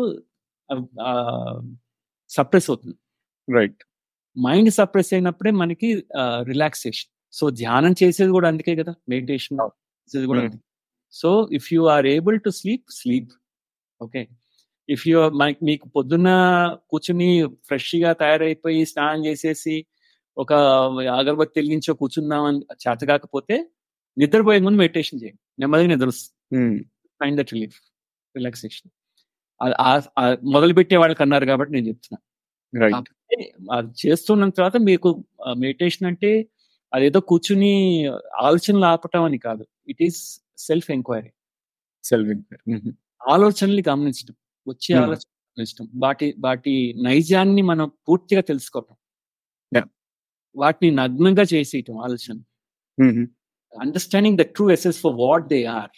[2.31, 2.97] సప్రెస్ అవుతుంది.
[3.49, 3.79] Right.
[4.37, 5.89] మైండ్ సప్రెస్ అయినప్పుడే మనకి
[6.43, 7.11] రిలాక్సేషన్.
[7.35, 9.59] సో ధ్యానం చేసేది కూడా అందుకే కదా మెడిటేషన్
[10.11, 10.61] చేసేది కూడా Hmm.
[11.15, 13.33] So if you are able to sleep sleep
[14.01, 14.21] okay.
[14.89, 15.19] If you
[15.63, 16.29] మీకు పొద్దున్న
[16.91, 17.29] కూర్చుని
[17.67, 19.75] ఫ్రెష్గా తయారైపోయి స్నానం చేసేసి
[20.39, 20.53] ఒక
[21.13, 23.71] అగరబత్తి వెలిగించో కూర్చుందామని చేత కాకపోతే
[24.19, 26.11] నిద్రపోయే ముందు మెడిటేషన్ చేయండి నెమ్మదిగా నిద్ర.
[27.21, 27.81] ఫైండ్ దట్ రిలీఫ్
[28.37, 28.91] రిలాక్సేషన్
[30.45, 33.03] మొదలు పెట్టే వాళ్ళకి అన్నారు కాబట్టి నేను చెప్తున్నా
[33.73, 35.25] అది చేస్తున్న తర్వాత మీకు
[35.57, 36.49] మెడిటేషన్ అంటే
[36.95, 38.07] అదేదో కూర్చుని
[38.43, 41.31] ఆలోచనలు ఆపటం అని కాదు it is self enquiry
[42.05, 42.81] Self-inquiry.
[42.81, 42.91] Mhm.
[43.29, 44.35] ఆలోచనల్ని గమనించడం
[44.69, 44.95] వచ్చే.
[44.95, 48.97] ఆలోచన గమనించడం వాటి వాటి నైజాన్ని మనం పూర్తిగా తెలుసుకోవటం.
[50.57, 52.37] వాటిని నగ్నంగా చేసేయటం ఆలోచన.
[53.81, 55.93] అండర్స్టాండింగ్ ద ట్రూ ఎసెస్ ఫర్ వాట్ దే ఆర్.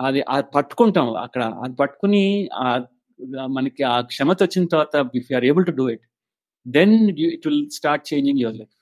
[0.00, 2.22] అది అది పట్టుకుంటాం అక్కడ అది పట్టుకుని
[3.46, 6.06] మనకి ఆ క్షమత వచ్చిన తర్వాత if you're able to do it
[6.66, 8.74] then it will start changing your life.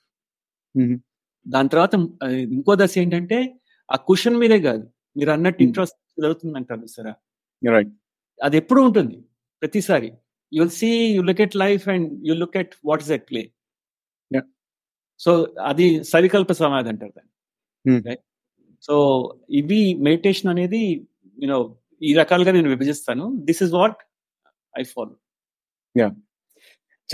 [1.48, 1.94] దాని తర్వాత
[2.54, 3.38] ఇంకో దశ ఏంటంటే
[3.92, 4.84] ఆ కుషన్ మీదే కాదు
[5.16, 5.62] మీరు అన్నట్టు.
[5.62, 7.12] ఇంట్రెస్ట్ జరుగుతుంది అంటారు సరే.
[8.42, 9.16] అది ఎప్పుడు ఉంటుంది
[9.62, 10.08] ప్రతిసారి
[10.52, 13.42] you will see you look at life and you look at what is at play.
[15.22, 17.98] So అది సరికల్ప సమాధి అంటారు దాన్ని.
[17.98, 18.18] Hmm.
[18.82, 21.06] సో ఇవి మెడిటేషన్ అనేది
[21.42, 23.36] యూనో ఈ రకాలుగా నేను విభజిస్తాను.
[23.36, 23.96] This is what
[24.80, 25.16] I follow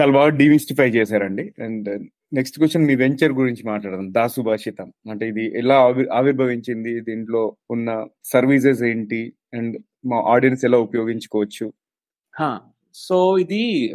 [0.00, 1.54] చాలా బాగా డిమిస్టిఫై చేశారండి.
[1.62, 4.14] అండ్ నెక్స్ట్ క్వశ్చన్ మీ వెంచర్ గురించి మాట్లాడదాం.
[4.14, 4.92] దాసు భాషితం.
[5.10, 7.00] అంటే ఇది ఎలా ఆవి- ఆవిర్భవించింది?
[7.00, 9.32] దీంట్లో ఉన్న సర్వీసెస్ ఏంటి?
[9.54, 11.72] అండ్ మా ఆడియన్స్ ఎలా ఉపయోగించుకోవచ్చు?
[12.94, 13.94] సో ఇది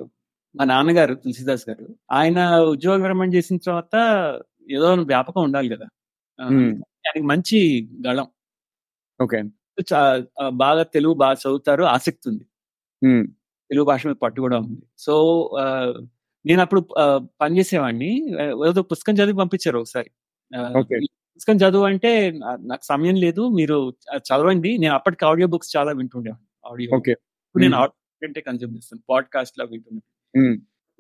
[0.56, 3.96] మా నాన్నగారు తులసిదాస్ గారు ఆయన ఉద్యోగ విరమణ చేసిన తర్వాత
[4.72, 5.86] ఏదో వ్యాపకం ఉండాలి కదా.
[6.42, 7.60] ఆయనకి మంచి
[8.08, 8.28] గళం.
[9.22, 9.44] ఓకే.
[10.50, 12.46] బాగా తెలుగు బాగా చదువుతారు ఆసక్తి ఉంది.
[13.70, 14.82] తెలుగు భాష మీద పట్టు కూడా ఉంది.
[14.98, 15.14] సో
[16.46, 16.82] నేను అప్పుడు
[17.42, 18.12] పనిచేసేవాడిని
[18.70, 20.12] ఏదో పుస్తకం చదివి పంపించారు ఒకసారి.
[21.36, 22.32] పుస్తకం చదువు అంటే
[22.62, 23.78] నాకు సమయం లేదు మీరు
[24.18, 24.78] చదవండి.
[24.78, 26.90] నేను అప్పటికి ఆడియో బుక్స్ చాలా వింటుండేవాడిని ఆడియో.
[27.60, 27.78] నేను.
[27.78, 30.13] ఆడియో కంటే కన్జ్యూమ్ చేస్తాను పాడ్కాస్ట్ లా వింటున్నాను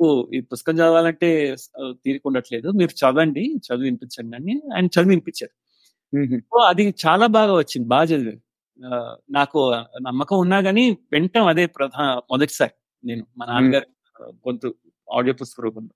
[0.02, 1.56] ఓ ఈ పుస్తకం చదవాలంటే
[1.92, 2.70] తీరిక ఉండట్లేదు.
[2.70, 5.64] మీరు చదవండి చదివి వినిపించండి అని ఆయన చదివి వినిపించారు.
[6.40, 7.88] సో అది చాలా బాగా వచ్చింది.
[7.88, 8.40] బాగా చదివారు.
[8.88, 9.72] ఆ, నాకు
[10.02, 12.72] నమ్మకం ఉన్నా గానీ వింటాం అదే ప్రధాన మొదటిసారి
[13.08, 13.26] నేను.
[13.38, 13.88] మా నాన్నగారు
[14.44, 14.72] కొంత
[15.14, 15.90] ఆడియో పుస్తక రూపంలో.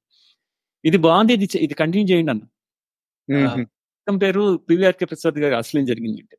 [0.86, 1.34] ఇది బాగుంది.
[1.34, 2.42] ఇది ఇది కంటిన్యూ చేయండి అన్న.
[4.22, 6.38] పేరు పివిఆర్కే ప్రసాద్ గారు అసలు ఏం జరిగిందంటే.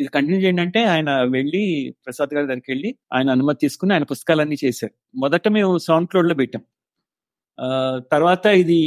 [0.00, 1.62] ఇది కంటిన్యూ చేయండి అంటే ఆయన వెళ్ళి
[2.04, 4.94] ప్రసాద్ గారి దగ్గరికి వెళ్ళి ఆయన అనుమతి తీసుకుని ఆయన పుస్తకాలన్నీ చేశారు.
[5.22, 6.62] మొదట మేము సౌండ్ క్లౌడ్లో పెట్టాం
[8.14, 8.80] తర్వాత ఇది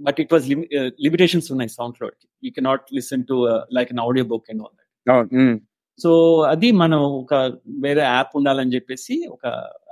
[0.00, 0.46] బట్ ఇట్ వాజ్
[1.06, 3.36] లిమిటేషన్స్ ఉన్నాయి sound క్లౌడ్కి you cannot listen to
[3.78, 4.88] like an audio book and all that.
[5.98, 6.10] So
[6.52, 7.34] అది మనం ఒక
[7.84, 9.46] వేరే యాప్ ఉండాలని చెప్పేసి ఒక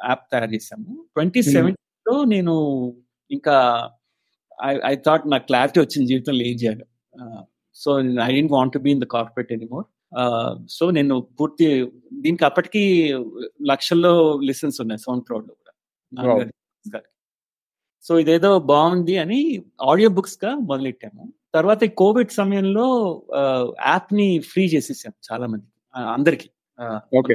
[0.08, 2.54] యాప్ తయారు చేసాము ట్వంటీ సెవెంటీన్లో నేను
[3.30, 3.56] ఇంకా
[4.90, 6.84] ఐ థాట్ నాకు క్లారిటీ వచ్చింది జీవితంలో ఏం చేయాలి.
[7.82, 7.90] So
[8.26, 9.86] I don't want to be in the corporate anymore
[10.76, 11.66] so నేను పూర్తి
[12.24, 12.82] దీనికి అప్పటికి
[13.70, 14.12] లక్షల్లో
[14.48, 15.72] లిసన్స్ ఉన్నాయి సౌండ్ క్లౌడ్లో కూడా.
[18.04, 19.40] సో ఇదేదో బాగుంది అని
[19.90, 21.24] ఆడియో బుక్స్గా మొదలెట్టాము.
[21.56, 22.86] తర్వాత కోవిడ్ సమయంలో
[23.90, 25.68] యాప్ని ఫ్రీ చేసేసాం చాలా మంది
[26.16, 26.48] అందరికి.
[27.18, 27.34] ఓకే.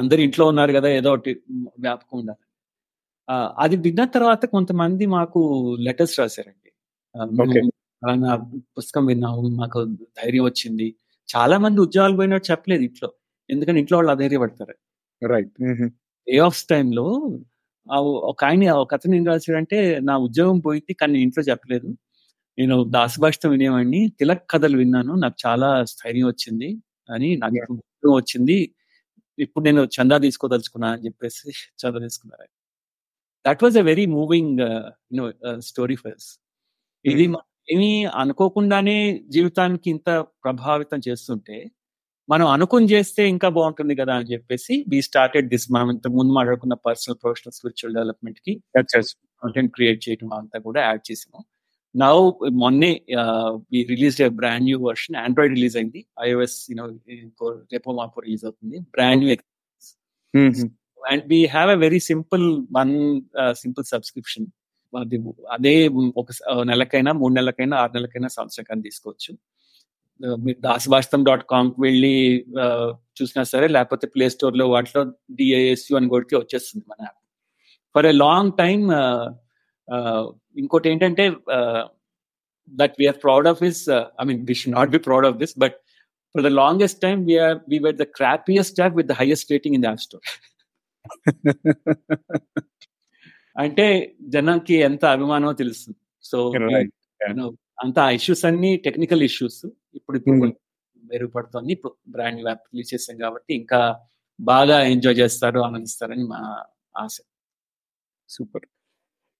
[0.00, 1.32] అందరు ఇంట్లో ఉన్నారు కదా ఏదో ఒకటి
[1.86, 2.42] వ్యాపకం ఉండాలి.
[3.64, 5.40] అది విన్న తర్వాత కొంతమంది మాకు
[5.86, 6.70] లెటర్స్ రాశారండి.
[8.02, 8.16] Okay.
[8.16, 8.36] ఫలానా
[8.78, 9.84] పుస్తకం విన్నాము మాకు
[10.24, 10.96] ధైర్యం వచ్చింది.
[11.28, 13.12] చాలా మంది ఉద్యోగాలు పోయినట్టు చెప్పలేదు ఇంట్లో.
[13.50, 14.74] ఎందుకంటే ఇంట్లో వాళ్ళు అధైర్యపడతారు.
[15.26, 15.52] రైట్
[16.28, 17.04] డే ఆఫ్స్ టైంలో
[18.30, 21.88] ఒక ఆయన ఒక అతను ఏం రాశాడంటే నా ఉద్యోగం పోయింది కానీ నేను ఇంట్లో చెప్పలేదు.
[22.58, 24.08] నేను దాసభాషితం వినేవాడిని.
[24.18, 25.14] తిలక్ కథలు విన్నాను.
[25.14, 26.76] నాకు చాలా స్థైర్యం వచ్చింది
[27.10, 28.74] అని నాకు ఉద్యోగం వచ్చింది.
[29.38, 32.48] ఇప్పుడు నేను చందా తీసుకోదలుచుకున్నా అని చెప్పేసి చందా తీసుకున్నారు
[33.46, 34.58] that was a very moving
[35.14, 36.40] you know story first
[37.04, 37.90] ఇది మ- ఏమీ
[38.22, 38.98] అనుకోకుండానే
[39.34, 40.10] జీవితానికి ఇంత
[40.44, 41.56] ప్రభావితం చేస్తుంటే
[42.28, 46.74] మనం అనుకుని చేస్తే ఇంకా బాగుంటుంది కదా అని చెప్పేసి వి స్టార్టెడ్ దిస్ మనం ఇంత ముందు మాట్లాడుకున్న
[46.86, 48.52] పర్సనల్ ప్రొఫెషనల్ స్పిరిచువల్ డెవలప్మెంట్కి
[49.42, 51.40] కంటెంట్ క్రియేట్ చేయడం అంతా కూడా యాడ్ చేసాము.
[51.94, 52.16] నౌ
[52.62, 52.90] మొన్నే
[53.72, 56.00] we release brand new version android release అయింది.
[56.28, 56.86] ఐఓఎస్ యూనో
[57.74, 58.78] రేపో మాపో రిలీజ్ అవుతుంది.
[58.96, 59.36] Brand new
[61.02, 62.44] and we have a very simple
[62.78, 62.94] one
[63.62, 64.46] simple subscription
[64.96, 66.26] అది అదే ఒక
[66.62, 69.38] నెలకైనా మూడు నెలలకైనా ఆరు నెలలకైనా సంవత్సరం తీసుకోవచ్చు.
[70.36, 72.46] మీరు దాసభాషితం డాట్ కామ్కి వెళ్ళి
[73.22, 77.16] చూసినా సరే లేకపోతే ప్లే స్టోర్లో వాటిలో డిఐఎస్యు అని కొడితే వచ్చేస్తుంది మన app.
[77.94, 78.92] For a long time
[80.58, 81.32] ఇంకోటి ఏంటంటే
[82.68, 85.74] that we're proud of this I mean we should not be proud of this but
[86.34, 89.82] for the longest time we're we were the crappiest app with the highest rating in
[89.82, 90.22] the app store.
[93.58, 93.86] అంటే
[94.34, 95.98] జనానికి ఎంత అభిమానమో తెలుస్తుంది.
[96.24, 96.38] So
[97.84, 99.60] అంత issues అన్ని technical issues
[99.96, 100.48] ఇప్పుడు ఇప్పుడు
[101.02, 101.70] మెరుగుపడుతుంది.
[101.76, 103.80] ఇప్పుడు బ్రాండ్ యాప్ రిలీజ్ చేసాం కాబట్టి ఇంకా
[104.38, 106.40] బాగా ఎంజాయ్ చేస్తారు ఆనందిస్తారని మా
[107.02, 107.16] ఆశ.
[108.28, 108.66] సూపర్.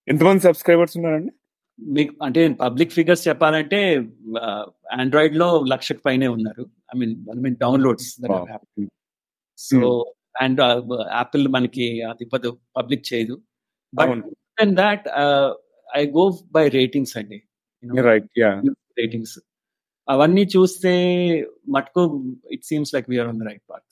[0.08, 1.32] ఎంతమంది సబ్స్క్రైబర్స్ ఉన్నారండి?
[1.78, 3.80] మీకు అంటే పబ్లిక్ ఫిగర్స్ చెప్పాలంటే
[5.00, 6.64] ఆండ్రాయిడ్లో లక్షకు పైనే ఉన్నారు.
[6.92, 8.08] I mean I mean downloads
[9.58, 9.78] so
[10.44, 10.60] and
[11.18, 12.24] Apple మనకి అది
[12.78, 13.36] పబ్లిక్ చేయదు.
[13.92, 14.24] But
[14.62, 15.06] and that
[15.88, 16.24] I go
[16.56, 17.38] by ratings అండి.
[18.10, 18.50] రైట్ యా
[19.00, 19.36] రేటింగ్స్
[20.08, 20.92] అవన్నీ చూస్తే
[21.76, 22.02] మటుకు
[22.54, 23.88] it seems like we're on the right path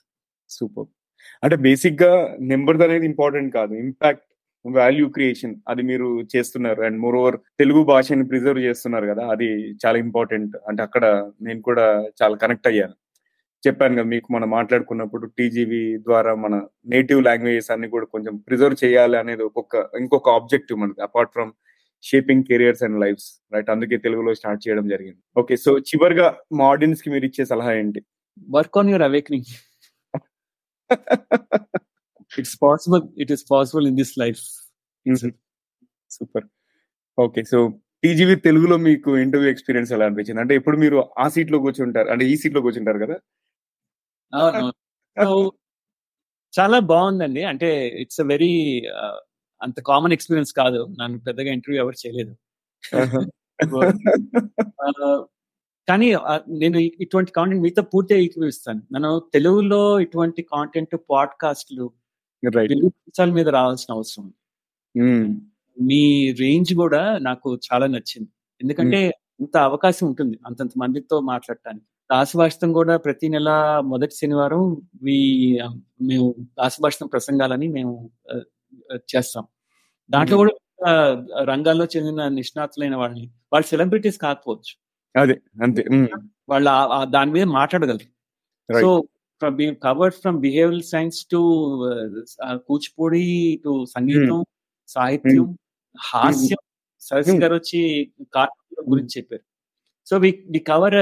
[0.51, 0.89] super
[1.43, 2.13] అంటే బేసిక్గా
[2.53, 3.73] నెంబర్ అనేది ఇంపార్టెంట్ కాదు.
[3.87, 4.25] ఇంపాక్ట్
[4.65, 6.81] వాల్యూ క్రియేషన్ అది మీరు చేస్తున్నారు.
[6.87, 9.25] అండ్ మోర్ ఓవర్ తెలుగు భాషని ప్రిజర్వ్ చేస్తున్నారు కదా.
[9.35, 9.49] అది
[9.83, 11.05] చాలా ఇంపార్టెంట్ అంటే అక్కడ
[11.47, 11.87] నేను కూడా
[12.23, 12.97] చాలా కనెక్ట్ అయ్యాను.
[13.67, 16.55] చెప్పాను కదా మీకు మనం మాట్లాడుకున్నప్పుడు టీజీవీ ద్వారా మన
[16.93, 21.53] నేటివ్ లాంగ్వేజెస్ అన్ని కూడా కొంచెం ప్రిజర్వ్ చేయాలి అనేది ఒక్కొక్క ఇంకొక ఆబ్జెక్టివ్ మనకి apart from
[22.05, 25.21] shaping careers and lives right అందుకే తెలుగులో స్టార్ట్ చేయడం జరిగింది.
[25.41, 26.27] ఓకే సో చివరిగా
[26.59, 28.01] మా ఆడియన్స్కి మీరు ఇచ్చే సలహా ఏంటి?
[28.57, 29.49] Work on your awakening
[32.33, 34.43] it's possible it is possible in this life
[36.11, 36.47] super
[37.19, 37.59] okay so
[38.03, 40.41] TGV తెలుగులో మీకు ఇంటర్వ్యూ ఎక్స్పీరియన్స్ ఎలా అనిపించింది?
[40.43, 43.17] అంటే ఇప్పుడు మీరు ఆ సీట్లో కూర్చుంటారు అంటే ఈ సీట్లో కూర్చుంటారు కదా
[46.53, 47.43] చాలా బాగుందండి.
[47.43, 48.83] అంటే ఇట్స్ అ వెరీ
[49.61, 50.95] అంత కామన్ ఎక్స్పీరియన్స్ కాదు.
[51.01, 52.37] నన్ను పెద్దగా ఇంటర్వ్యూ ఎవరు చేయలేదు.
[55.89, 56.15] కానీ
[56.61, 61.93] నేను ఇటువంటి కాంటెంట్ మీతో పూర్తిగా ఈక్విస్తాను నేను తెలుగులో ఇటువంటి కాంటెంట్ పాడ్కాస్ట్లు
[62.43, 64.33] విషయాల మీద రావాల్సిన అవసరం
[65.77, 68.31] మీ రేంజ్ కూడా నాకు చాలా నచ్చింది.
[68.61, 71.87] ఎందుకంటే ఇంత అవకాశం ఉంటుంది అంతంత మందితో మాట్లాడటానికి.
[72.11, 73.51] దాసభాషితం కూడా ప్రతి నెల
[73.93, 74.63] మొదటి శనివారం
[76.09, 76.27] మేము
[76.59, 77.95] దాసభాషితం ప్రసంగాలని మేము
[79.13, 79.45] చేస్తాం.
[80.11, 80.55] దాంట్లో కూడా
[81.51, 84.73] రంగాల్లో చెందిన నిష్ణాతులైన వాళ్ళని వాళ్ళు సెలబ్రిటీస్ కాకపోవచ్చు.
[85.15, 85.83] అదే అంతే
[86.53, 86.71] వాళ్ళు
[87.15, 88.09] దాని మీద మాట్లాడగలరు.
[88.69, 88.89] So
[89.87, 91.41] covered from behavioural science to
[92.69, 93.25] Kuchipudi
[93.65, 94.39] to సంగీతం
[94.89, 95.47] సాహిత్యం
[95.99, 96.61] హాస్యం
[97.03, 97.81] సరస్సు గారు వచ్చి
[98.91, 99.45] గురించి చెప్పారు.
[100.07, 100.97] So we we cover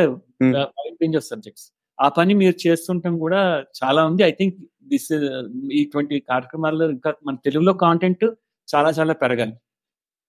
[0.78, 1.66] wide range of subjects
[1.98, 3.40] ఆ పని మీరు చేస్తుంటాం కూడా
[3.80, 4.22] చాలా ఉంది.
[4.24, 4.56] ఐ థింక్
[4.92, 5.10] దిస్
[5.82, 8.24] ఇటువంటి కార్యక్రమాల్లో ఇంకా మన తెలుగులో కాంటెంట్
[8.68, 9.54] చాలా చాలా పెరగాలి.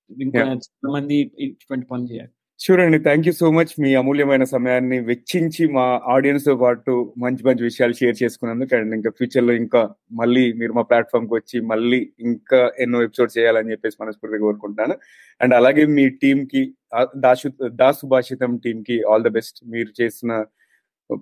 [0.09, 1.15] ఇంకా చాలా మంది
[1.45, 2.33] ఇటువంటి పనులు చేయాలి.
[2.59, 7.63] షూర్ అండి థ్యాంక్ యూ సో మచ్ మీ అమూల్యమైన సమయాన్ని వెచ్చించి మా ఆడియన్స్తో పాటు మంచి మంచి
[7.63, 9.81] విషయాలు షేర్ చేసుకున్నందుకు అండ్ ఇంకా ఫ్యూచర్లో ఇంకా
[10.11, 14.95] మళ్ళీ మీరు మా ప్లాట్ఫామ్కి వచ్చి మళ్ళీ ఇంకా ఎన్నో ఎపిసోడ్ చేయాలని చెప్పేసి మనస్ఫూర్తిగా కోరుకుంటున్నాను.
[15.41, 16.73] అండ్ అలాగే మీ టీమ్కి
[17.17, 20.45] దాసు దాసుభాషితం టీమ్కి ఆల్ ద బెస్ట్ మీరు చేసిన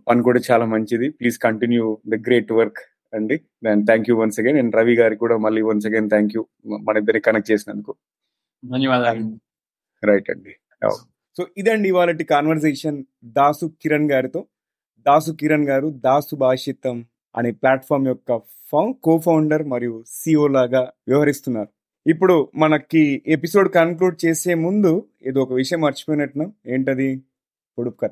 [0.09, 1.09] పని కూడా చాలా మంచిది.
[1.09, 2.81] Please continue the great work
[3.13, 3.37] అండి.
[3.67, 6.43] And thank you once again and Ravi గారికి కూడా మళ్ళీ వన్స్ అగైన్ థ్యాంక్ యూ
[6.87, 7.95] మన ఇద్దరికి కనెక్ట్ చేసినందుకు.
[8.63, 9.25] ధన్యవాదాలు.
[10.03, 10.53] రైట్ అండి.
[11.37, 14.45] సో ఇదండి ఇవాళ కాన్వర్సేషన్ దాసు కిరణ్ గారితో.
[15.07, 17.05] దాసు కిరణ్ గారు దాసు భాషితం
[17.35, 18.37] అనే ప్లాట్ఫామ్ యొక్క
[18.71, 21.69] ఫౌ కో ఫౌండర్ మరియు సిఓ లాగా వ్యవహరిస్తున్నారు.
[22.07, 26.53] ఇప్పుడు మనకి ఎపిసోడ్ కన్క్లూడ్ చేసే ముందు ఏదో ఒక విషయం మర్చిపోయినట్టున్నాం.
[26.67, 27.17] ఏంటది?
[27.77, 28.11] పొడుపు కథ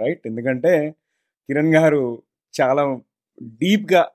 [0.00, 0.90] రైట్ ఎందుకంటే
[1.48, 2.22] కిరణ్ గారు
[2.60, 3.00] చాలా
[3.42, 4.08] డీప్గా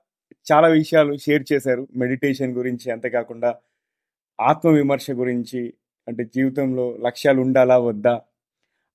[0.52, 1.88] చాలా విషయాలు షేర్ చేశారు.
[1.96, 3.54] మెడిటేషన్ గురించి అంతేకాకుండా
[4.40, 5.74] ఆత్మ విమర్శ గురించి
[6.08, 8.20] అంటే జీవితంలో లక్ష్యాలు ఉండాలా వద్దా?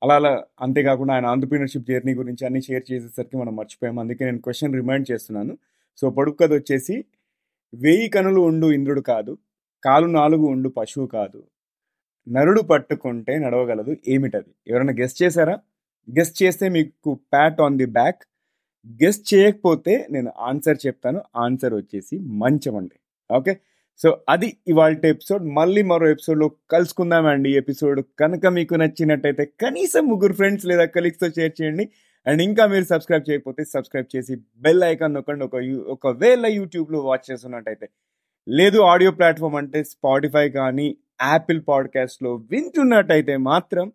[0.02, 0.32] అలా అలా
[0.62, 4.00] అంతేకాకుండా ఆయన ఆంటర్ప్రీనర్షిప్ జర్నీ గురించి అన్ని షేర్ చేసేసరికి మనం మర్చిపోయాం.
[4.00, 5.54] అందుకే నేను క్వశ్చన్ రిమైండ్ చేస్తున్నాను.
[6.00, 6.96] సో పొడుపు కథ వచ్చేసి
[7.74, 9.34] వెయ్యి కనులు ఉండు ఇంద్రుడు కాదు
[9.84, 11.40] కాలు నాలుగు ఉండు పశువు కాదు
[12.28, 14.52] నరుడు పట్టుకుంటే నడవగలదు ఏమిటది?
[14.68, 15.56] ఎవరైనా గెస్ట్ చేశారా?
[16.08, 18.22] గెస్ట్ చేస్తే మీకు pat on the back
[19.04, 21.22] guest చేయకపోతే నేను ఆన్సర్ చెప్తాను.
[21.36, 22.98] ఆన్సర్ వచ్చేసి మంచం అండి.
[23.30, 23.54] ఓకే
[24.02, 25.44] సో అది ఇవాళ ఎపిసోడ్.
[25.44, 27.58] మళ్ళీ మరో ఎపిసోడ్లో కలుసుకుందామండి.
[27.58, 31.90] ఎపిసోడ్ కనుక మీకు నచ్చినట్టయితే కనీసం ముగ్గురు ఫ్రెండ్స్ లేదా కలీగ్స్తో షేర్ చేయండి.
[32.28, 35.46] అండ్ ఇంకా మీరు సబ్స్క్రైబ్ చేయకపోతే సబ్స్క్రైబ్ చేసి బెల్ ఐకాన్ నొక్కండి.
[35.46, 37.90] ఒక యూ- ఒకవేళ యూట్యూబ్లో వాచ్ చేస్తున్నట్టయితే.
[38.50, 43.92] లేదు ఆడియో ప్లాట్ఫామ్ అంటే స్పాటిఫై కానీ యాపిల్ పాడ్కాస్ట్లో వింటున్నట్టయితే మాత్రం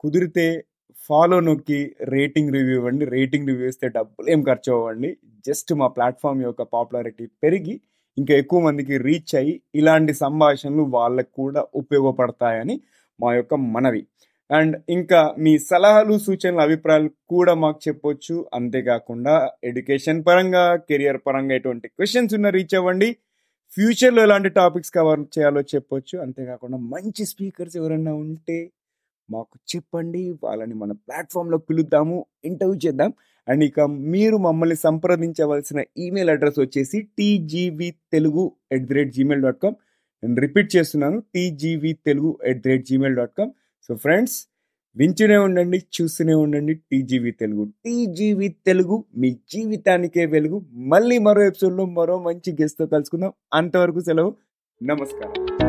[0.00, 0.64] కుదిరితే
[0.96, 3.04] ఫాలో నొక్కి రేటింగ్ రివ్యూ ఇవ్వండి.
[3.04, 5.16] రేటింగ్ రివ్యూ ఇస్తే డబ్బులు ఏం ఖర్చు అవ్వండి.
[5.46, 7.80] జస్ట్ మా ప్లాట్ఫామ్ యొక్క పాపులారిటీ పెరిగి
[8.18, 12.80] ఇంకా ఎక్కువ మందికి రీచ్ అయ్యి ఇలాంటి సంభాషణలు వాళ్ళకు కూడా ఉపయోగపడతాయని
[13.20, 14.06] మా యొక్క మనవి.
[14.50, 18.46] అండ్ ఇంకా మీ సలహాలు సూచనలు అభిప్రాయాలు కూడా మాకు చెప్పొచ్చు.
[18.54, 23.16] అంతేకాకుండా ఎడ్యుకేషన్ పరంగా కెరియర్ పరంగా ఎటువంటి క్వశ్చన్స్ ఉన్న రీచ్ అవ్వండి.
[23.72, 26.18] ఫ్యూచర్లో ఎలాంటి టాపిక్స్ కవర్ చేయాలో చెప్పొచ్చు.
[26.18, 28.70] అంతేకాకుండా మంచి స్పీకర్స్ ఎవరైనా ఉంటే
[29.30, 30.34] మాకు చెప్పండి.
[30.44, 32.26] వాళ్ళని మన ప్లాట్ఫామ్లో పిలుద్దాము.
[32.44, 33.12] ఇంటర్వ్యూ చేద్దాం.
[33.48, 39.62] అండ్ ఇక మీరు మమ్మల్ని సంప్రదించవలసిన ఈమెయిల్ అడ్రస్ వచ్చేసి TGV Telugu at the rate Gmail dot
[39.62, 39.74] com.
[40.24, 43.50] నేను రిపీట్ చేస్తున్నాను TGV Telugu at the rate Gmail dot com.
[43.82, 44.46] So friends
[44.96, 50.66] వింటూనే ఉండండి చూస్తూనే ఉండండి టీజీవీ తెలుగు టీజీవీ తెలుగు మీ జీవితానికే వెలుగు.
[50.72, 53.32] మళ్ళీ మరో ఎపిసోడ్లో మరో మంచి గెస్ట్తో కలుసుకుందాం.
[53.54, 54.34] అంతవరకు సెలవు.
[54.82, 55.63] నమస్కారం.